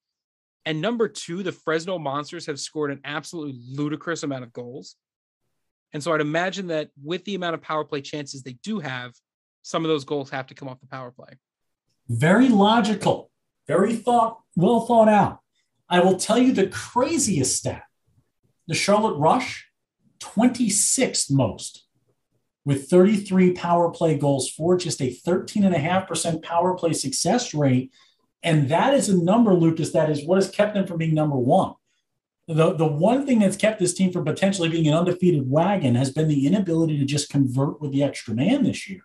[0.64, 4.96] And number two, the Fresno Monsters have scored an absolutely ludicrous amount of goals.
[5.92, 9.12] And so I'd imagine that with the amount of power play chances they do have,
[9.62, 11.38] some of those goals have to come off the power play.
[12.08, 13.30] Very logical,
[13.66, 15.40] very thought, well thought out.
[15.88, 17.84] I will tell you the craziest stat
[18.66, 19.68] the Charlotte Rush,
[20.20, 21.86] 26th most,
[22.64, 27.92] with 33 power play goals for, just a 13.5% power play success rate.
[28.42, 31.36] And that is a number, Lucas, that is what has kept them from being number
[31.36, 31.74] one.
[32.48, 36.12] The, the one thing that's kept this team from potentially being an undefeated wagon has
[36.12, 39.00] been the inability to just convert with the extra man this year.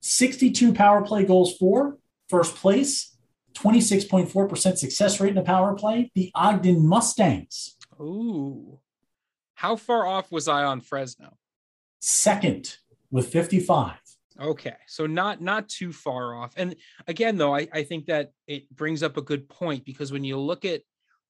[0.00, 3.16] 62 power play goals for, first place,
[3.54, 7.76] 26.4% success rate in the power play, the Ogden Mustangs.
[8.00, 8.78] Ooh.
[9.58, 11.36] How far off was I on Fresno?
[11.98, 12.76] Second
[13.10, 13.96] with 55.
[14.40, 16.52] Okay, so not not too far off.
[16.56, 16.76] And
[17.08, 20.38] again, though, I, I think that it brings up a good point because when you
[20.38, 20.82] look at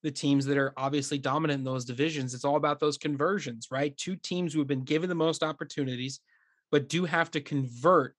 [0.03, 3.97] the teams that are obviously dominant in those divisions, it's all about those conversions, right?
[3.97, 6.19] Two teams who have been given the most opportunities,
[6.69, 8.15] but do have to convert.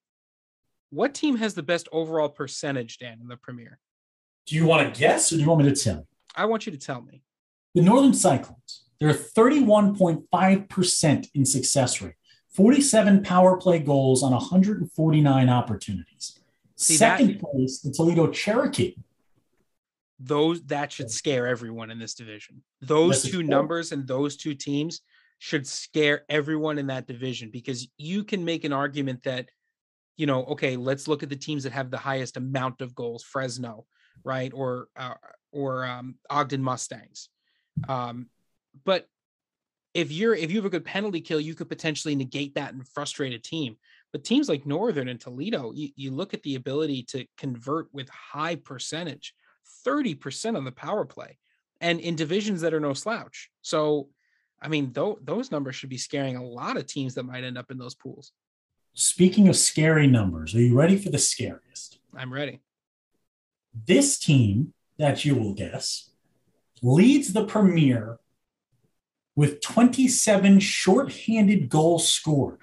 [0.89, 3.79] What team has the best overall percentage, Dan, in the Premier?
[4.45, 6.07] Do you want to guess or do you want me to tell you?
[6.35, 7.23] I want you to tell me.
[7.75, 8.90] The Northern Cyclones.
[9.01, 12.13] They're 31.5% in success rate,
[12.53, 16.39] 47 power play goals on 149 opportunities.
[16.75, 18.95] See, Second that, place, the Toledo Cherokee.
[20.19, 22.61] Those that should scare everyone in this division.
[22.79, 25.01] Those two numbers and those two teams
[25.39, 29.49] should scare everyone in that division because you can make an argument that,
[30.15, 33.23] you know, okay, let's look at the teams that have the highest amount of goals,
[33.23, 33.87] Fresno,
[34.23, 35.15] right, or uh,
[35.51, 37.29] or um, Ogden Mustangs.
[37.89, 38.27] Um,
[38.85, 39.07] but
[39.93, 42.87] if you're if you have a good penalty kill, you could potentially negate that and
[42.87, 43.77] frustrate a team.
[44.11, 48.09] But teams like Northern and Toledo, you, you look at the ability to convert with
[48.09, 49.33] high percentage,
[49.87, 51.37] 30% on the power play,
[51.79, 53.49] and in divisions that are no slouch.
[53.61, 54.09] So,
[54.61, 57.57] I mean, th- those numbers should be scaring a lot of teams that might end
[57.57, 58.33] up in those pools.
[58.93, 61.99] Speaking of scary numbers, are you ready for the scariest?
[62.13, 62.59] I'm ready.
[63.73, 66.09] This team that you will guess
[66.81, 68.19] leads the Premier
[69.41, 72.59] with 27 shorthanded goals scored.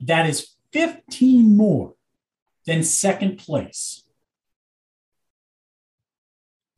[0.00, 1.94] That is 15 more
[2.66, 4.04] than second place.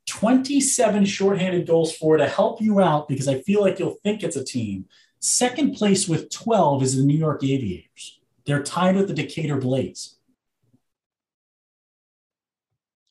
[0.07, 4.37] 27 shorthanded goals for to help you out because I feel like you'll think it's
[4.37, 4.85] a team.
[5.19, 8.21] Second place with 12 is the New York Aviators.
[8.47, 10.21] They're tied with the Decatur Blades.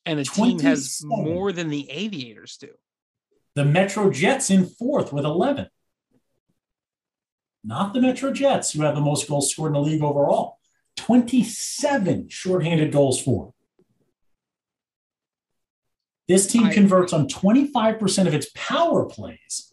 [0.06, 2.70] And the team has more than the Aviators do.
[3.54, 5.68] The Metro Jets in fourth with 11
[7.64, 10.58] not the Metro Jets, who have the most goals scored in the league overall.
[10.96, 13.54] 27 shorthanded goals for.
[16.28, 19.72] This team converts on 25% of its power plays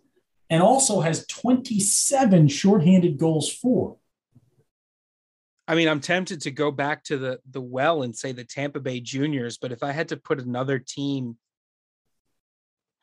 [0.50, 3.98] and also has 27 shorthanded goals for.
[5.68, 8.80] I mean, I'm tempted to go back to the the well and say the Tampa
[8.80, 11.38] Bay Juniors, but if I had to put another team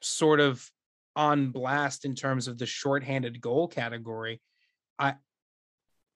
[0.02, 0.68] sort of
[1.14, 4.40] on blast in terms of the shorthanded goal category,
[4.98, 5.14] I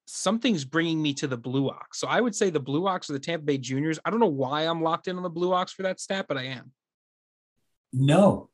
[0.06, 1.98] something's bringing me to the Blue Ox.
[1.98, 3.98] So I would say the Blue Ox or the Tampa Bay Juniors.
[4.04, 6.36] I don't know why I'm locked in on the Blue Ox for that stat, but
[6.36, 6.72] I am.
[7.92, 8.50] No,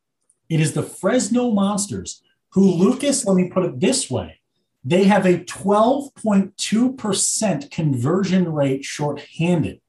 [0.49, 4.41] it is the Fresno Monsters who, Lucas, let me put it this way.
[4.83, 9.81] They have a 12.2% conversion rate shorthanded.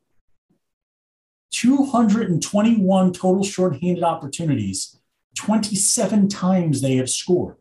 [1.52, 5.00] 221 total shorthanded opportunities,
[5.36, 7.56] 27 times they have scored.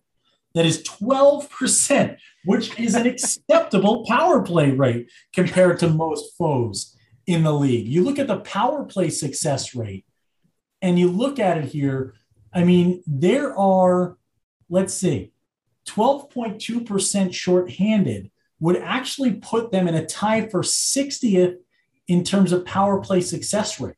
[0.57, 6.97] That is 12%, which is an acceptable power play rate compared to most foes
[7.27, 7.87] in the league.
[7.87, 10.07] You look at the power play success rate
[10.81, 12.15] and you look at it here.
[12.55, 14.17] I mean, there are,
[14.71, 15.33] let's see,
[15.89, 21.57] 12.2% shorthanded would actually put them in a tie for 60th
[22.09, 23.97] in terms of power play success rate.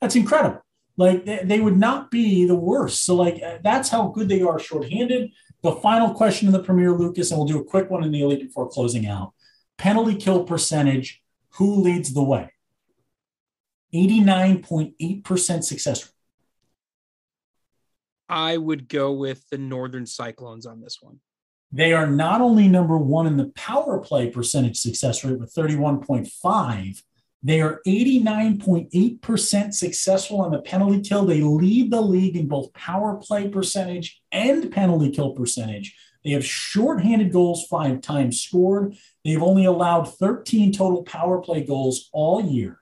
[0.00, 0.62] That's incredible.
[0.96, 3.04] Like they, would not be the worst.
[3.04, 5.30] So, like, that's how good they are shorthanded.
[5.62, 8.22] The final question in the Premier, Lucas, and we'll do a quick one in the
[8.22, 9.32] elite before closing out.
[9.78, 11.22] Penalty kill percentage.
[11.54, 12.52] Who leads the way?
[13.94, 16.12] 89.8% success rate.
[18.28, 21.20] I would go with the Northern Cyclones on this one.
[21.72, 27.02] They are not only number one in the power play percentage success rate with 31.5,
[27.46, 31.24] they are 89.8% successful on the penalty kill.
[31.24, 35.96] They lead the league in both power play percentage and penalty kill percentage.
[36.24, 38.96] They have shorthanded goals five times scored.
[39.24, 42.80] They've only allowed 13 total power play goals all year.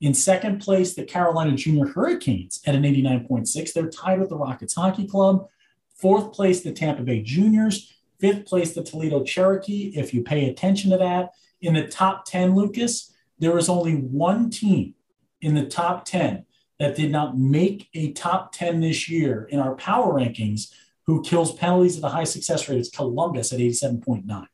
[0.00, 3.74] In second place, the Carolina Junior Hurricanes at an 89.6.
[3.74, 5.46] They're tied with the Rockets Hockey Club.
[5.94, 7.92] Fourth place, the Tampa Bay Juniors.
[8.18, 9.92] Fifth place, the Toledo Cherokee.
[9.94, 14.50] If you pay attention to that, in the top 10, Lucas, there is only one
[14.50, 14.94] team
[15.40, 16.44] in the top 10
[16.78, 20.72] that did not make a top 10 this year in our power rankings
[21.06, 22.78] who kills penalties at a high success rate.
[22.78, 24.46] It's Columbus at 87.9.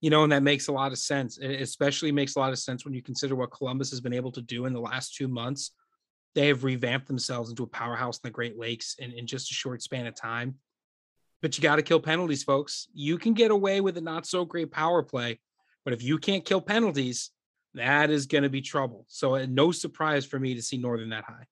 [0.00, 1.38] You know, and that makes a lot of sense.
[1.38, 4.32] It especially makes a lot of sense when you consider what Columbus has been able
[4.32, 5.72] to do in the last two months.
[6.34, 9.54] They have revamped themselves into a powerhouse in the Great Lakes in, in just a
[9.54, 10.56] short span of time.
[11.42, 12.88] But you got to kill penalties, folks.
[12.94, 15.40] You can get away with a not so great power play,
[15.84, 17.30] but if you can't kill penalties,
[17.78, 19.04] that is going to be trouble.
[19.08, 21.46] So, uh, no surprise for me to see Northern that high.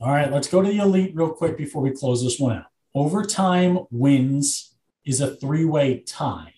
[0.00, 2.66] All right, let's go to the elite real quick before we close this one out.
[2.94, 6.54] Overtime wins is a three way tie.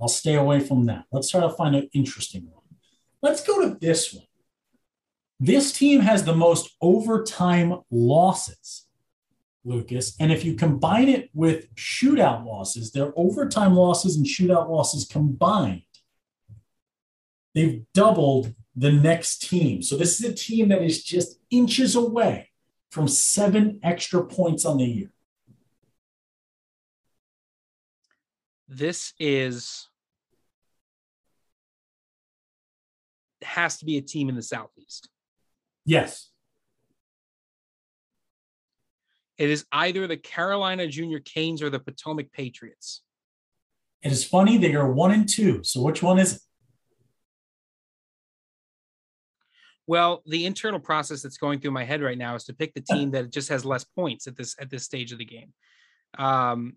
[0.00, 1.04] I'll stay away from that.
[1.10, 2.62] Let's try to find an interesting one.
[3.20, 4.24] Let's go to this one.
[5.40, 8.86] This team has the most overtime losses,
[9.64, 10.16] Lucas.
[10.18, 15.82] And if you combine it with shootout losses, their overtime losses and shootout losses combined
[17.58, 19.82] they've doubled the next team.
[19.82, 22.50] So this is a team that is just inches away
[22.90, 25.10] from seven extra points on the year.
[28.68, 29.88] This is
[33.42, 35.08] has to be a team in the southeast.
[35.84, 36.30] Yes.
[39.38, 43.02] It is either the Carolina Junior Canes or the Potomac Patriots.
[44.02, 45.62] It is funny they are one and two.
[45.64, 46.42] So which one is it?
[49.88, 52.82] Well, the internal process that's going through my head right now is to pick the
[52.82, 55.54] team that just has less points at this at this stage of the game.
[56.18, 56.74] Um,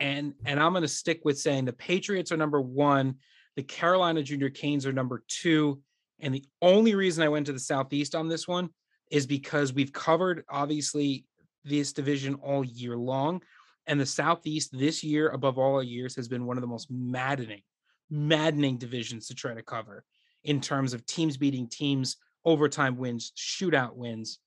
[0.00, 3.16] and and I'm going to stick with saying the Patriots are number one,
[3.56, 5.82] the Carolina Junior Canes are number two,
[6.20, 8.70] and the only reason I went to the Southeast on this one
[9.10, 11.26] is because we've covered obviously
[11.62, 13.42] this division all year long,
[13.86, 17.62] and the Southeast this year, above all years, has been one of the most maddening,
[18.08, 20.04] maddening divisions to try to cover
[20.42, 22.16] in terms of teams beating teams
[22.46, 24.38] overtime wins, shootout wins.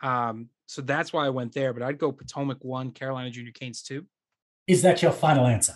[0.00, 1.74] Um, so that's why I went there.
[1.74, 4.06] But I'd go Potomac one, Carolina Junior Canes two.
[4.66, 5.74] Is that your final answer?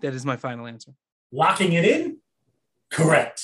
[0.00, 0.92] That is my final answer.
[1.32, 2.18] Locking it in?
[2.90, 3.40] Correct.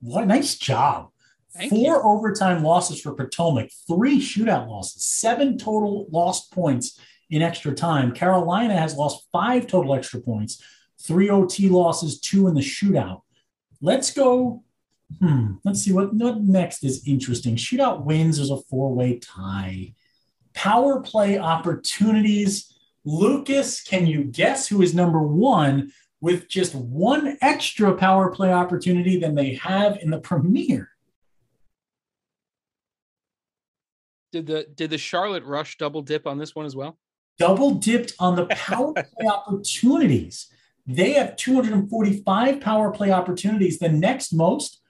[0.00, 1.10] What a nice job.
[1.54, 2.02] Thank Four you.
[2.02, 8.12] overtime losses for Potomac, three shootout losses, seven total lost points in extra time.
[8.12, 10.62] Carolina has lost five total extra points,
[11.00, 13.22] three OT losses, two in the shootout.
[13.80, 14.64] Let's go
[15.20, 15.54] Hmm.
[15.64, 17.56] Let's see what, what next is interesting.
[17.56, 19.94] Shootout wins is a four way tie.
[20.54, 22.74] Power play opportunities.
[23.04, 29.18] Lucas, can you guess who is number one with just one extra power play opportunity
[29.18, 30.90] than they have in the Premier?
[34.30, 36.98] Did the did the Charlotte Rush double dip on this one as well?
[37.38, 40.48] Double dipped on the power play opportunities.
[40.86, 43.78] They have 245 power play opportunities.
[43.78, 44.80] The next most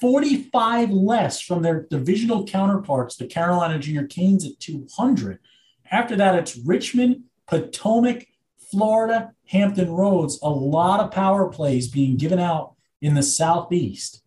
[0.00, 5.38] 45 less from their divisional counterparts, the Carolina Junior Canes at 200.
[5.90, 8.26] After that, it's Richmond, Potomac,
[8.70, 14.22] Florida, Hampton Roads, a lot of power plays being given out in the Southeast.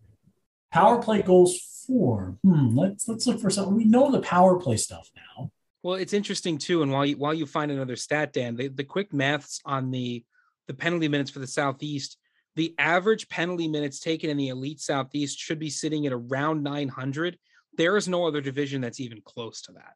[0.72, 2.36] Power play goals for.
[2.42, 3.74] Hmm, let's let's look for something.
[3.74, 5.50] We know the power play stuff now.
[5.82, 6.82] Well, it's interesting too.
[6.82, 10.24] And while you while you find another stat, Dan, the, the quick maths on the
[10.68, 12.16] the penalty minutes for the Southeast,
[12.60, 17.38] the average penalty minutes taken in the elite Southeast should be sitting at around 900.
[17.78, 19.94] There is no other division that's even close to that.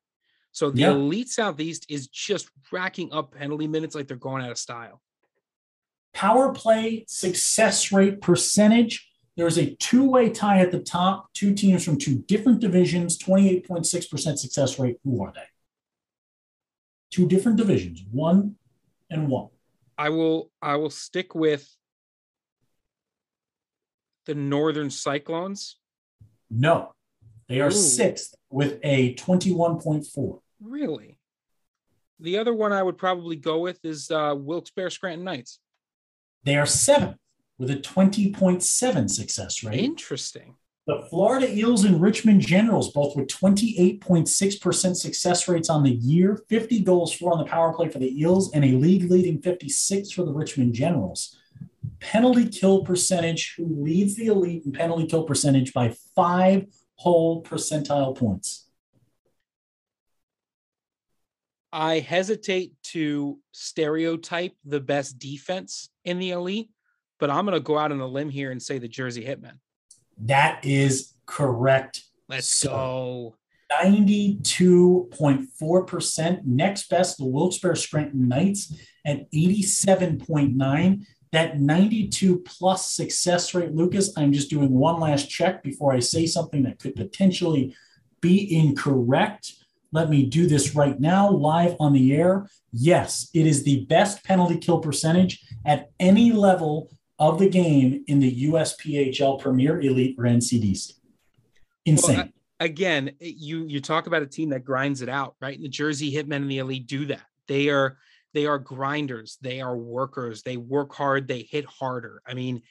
[0.53, 0.93] So the yeah.
[0.93, 5.03] elite Southeast is just racking up penalty minutes like they're going out of style.
[6.15, 9.11] Power play success rate percentage.
[9.37, 14.39] There's a two way tie at the top, two teams from two different divisions, 28.6%
[14.39, 14.97] success rate.
[15.05, 15.45] Who are they?
[17.11, 18.57] Two different divisions, one
[19.11, 19.49] and one.
[19.99, 21.69] I will I will stick with
[24.27, 25.77] the Northern Cyclones.
[26.51, 26.95] No,
[27.49, 27.73] they are Ooh.
[27.73, 30.41] sixth with a 21.4.
[30.63, 31.19] Really?
[32.21, 35.59] The other one I would probably go with is uh, Wilkes-Barre Scranton Knights.
[36.45, 37.17] They are seventh
[37.59, 39.81] with a 20.7 success rate.
[39.81, 40.57] Interesting.
[40.87, 46.81] The Florida Eels and Richmond Generals, both with 28.6% success rates on the year, 50
[46.81, 50.25] goals for on the power play for the Eels, and a league leading 56 for
[50.25, 51.39] the Richmond Generals.
[52.05, 58.15] Penalty kill percentage, who leads the elite in penalty kill percentage by five whole percentile
[58.15, 58.69] points.
[61.73, 66.69] I hesitate to stereotype the best defense in the elite,
[67.19, 69.55] but I'm going to go out on a limb here and say the Jersey Hitmen.
[70.19, 72.03] That is correct.
[72.29, 73.37] Let's so, go.
[73.83, 76.45] 92.4%.
[76.45, 78.77] Next best, the Wilkes-Barre Scranton Knights
[79.07, 81.07] at 87.9.
[81.35, 86.27] That 92 plus success rate, Lucas, I'm just doing one last check before I say
[86.27, 87.75] something that could potentially
[88.21, 89.55] be incorrect.
[89.91, 92.49] Let me do this right now, live on the air.
[92.73, 98.21] Yes, it is the best penalty kill percentage at any level of the game in
[98.21, 100.93] the USPHL Premier Elite or NCDC.
[101.85, 102.17] Insane.
[102.17, 102.29] Well,
[102.61, 105.61] again, you you talk about a team that grinds it out, right?
[105.61, 107.23] The Jersey Hitmen and the Elite do that.
[107.49, 107.99] They are
[108.35, 109.39] they are grinders.
[109.41, 110.43] They are workers.
[110.43, 111.29] They work hard.
[111.29, 112.21] They hit harder.
[112.27, 112.63] I mean,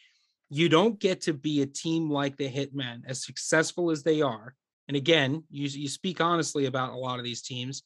[0.49, 4.53] you don't get to be a team like the Hitmen, as successful as they are,
[4.87, 7.83] and again, you, you speak honestly about a lot of these teams.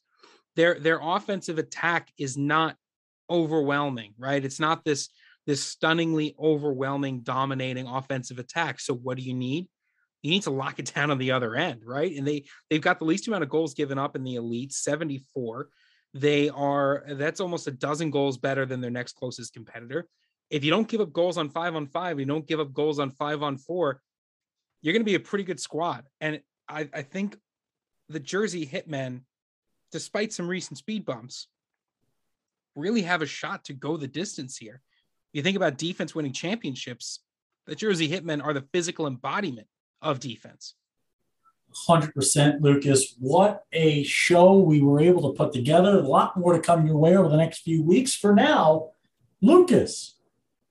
[0.56, 2.76] Their their offensive attack is not
[3.30, 4.44] overwhelming, right?
[4.44, 5.08] It's not this
[5.46, 8.80] this stunningly overwhelming, dominating offensive attack.
[8.80, 9.68] So what do you need?
[10.22, 12.14] You need to lock it down on the other end, right?
[12.14, 15.68] And they they've got the least amount of goals given up in the elite, 74.
[16.18, 20.08] They are that's almost a dozen goals better than their next closest competitor.
[20.50, 22.98] If you don't give up goals on five on five, you don't give up goals
[22.98, 24.00] on five on four,
[24.82, 26.06] you're going to be a pretty good squad.
[26.20, 27.36] And I, I think
[28.08, 29.20] the Jersey Hitmen,
[29.92, 31.48] despite some recent speed bumps,
[32.74, 34.80] really have a shot to go the distance here.
[35.32, 37.20] You think about defense winning championships,
[37.66, 39.68] the Jersey Hitmen are the physical embodiment
[40.00, 40.74] of defense.
[41.86, 43.14] 100% Lucas.
[43.18, 45.98] What a show we were able to put together.
[45.98, 48.14] A lot more to come your way over the next few weeks.
[48.14, 48.90] For now,
[49.42, 50.16] Lucas,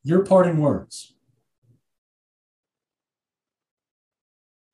[0.03, 1.13] your parting words.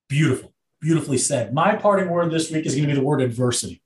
[0.07, 0.53] Beautiful
[0.84, 1.53] beautifully said.
[1.53, 3.81] My parting word this week is going to be the word adversity.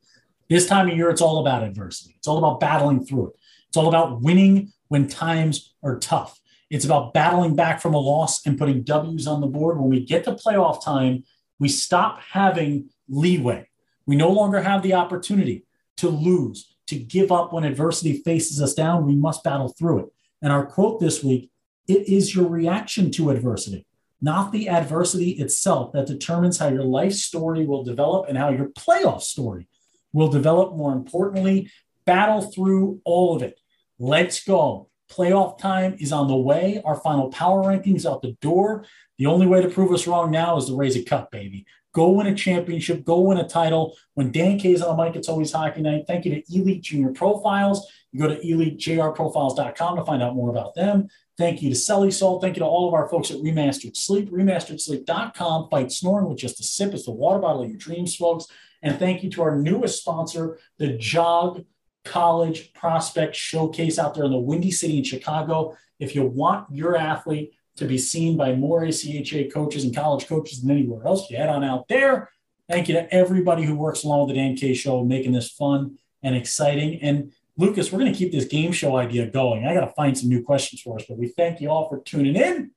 [0.49, 2.15] This time of year, it's all about adversity.
[2.17, 3.33] It's all about battling through it.
[3.67, 6.41] It's all about winning when times are tough.
[6.69, 9.79] It's about battling back from a loss and putting W's on the board.
[9.79, 11.23] When we get to playoff time,
[11.59, 13.69] we stop having leeway.
[14.05, 15.65] We no longer have the opportunity
[15.97, 19.05] to lose, to give up when adversity faces us down.
[19.05, 20.05] We must battle through it.
[20.41, 21.51] And our quote this week
[21.87, 23.87] it is your reaction to adversity
[24.21, 28.69] not the adversity itself that determines how your life story will develop and how your
[28.69, 29.67] playoff story
[30.11, 30.75] will develop.
[30.75, 31.69] More importantly,
[32.05, 33.59] battle through all of it.
[33.99, 34.89] Let's go.
[35.11, 36.81] Playoff time is on the way.
[36.83, 38.85] Our final power rankings out the door.
[39.17, 41.65] The only way to prove us wrong now is to raise a cup, baby.
[41.93, 43.03] Go win a championship.
[43.03, 43.97] Go win a title.
[44.13, 46.05] When Dan K's on the mic, it's always hockey night.
[46.05, 47.91] Thank you to Elite Junior Profiles.
[48.11, 51.07] You go to elitejrprofiles.com to find out more about them.
[51.37, 52.41] Thank you to Selly Salt.
[52.41, 54.29] Thank you to all of our folks at Remastered Sleep.
[54.29, 55.69] RemasteredSleep.com.
[55.69, 56.93] Fight snoring with just a sip.
[56.93, 58.45] It's the water bottle of your dreams, folks.
[58.83, 61.65] And thank you to our newest sponsor, the Jog
[62.07, 65.75] College Prospect Showcase out there in the Windy City in Chicago.
[65.99, 70.61] If you want your athlete to be seen by more ACHA coaches and college coaches
[70.61, 72.29] than anywhere else, you head on out there.
[72.69, 75.97] Thank you to everybody who works along with the Dan K Show, making this fun
[76.23, 76.99] and exciting.
[77.01, 79.65] And Lucas, we're going to keep this game show idea going.
[79.65, 82.01] I got to find some new questions for us, but we thank you all for
[82.01, 82.71] tuning in.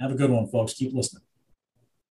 [0.00, 0.74] Have a good one, folks.
[0.74, 1.25] Keep listening.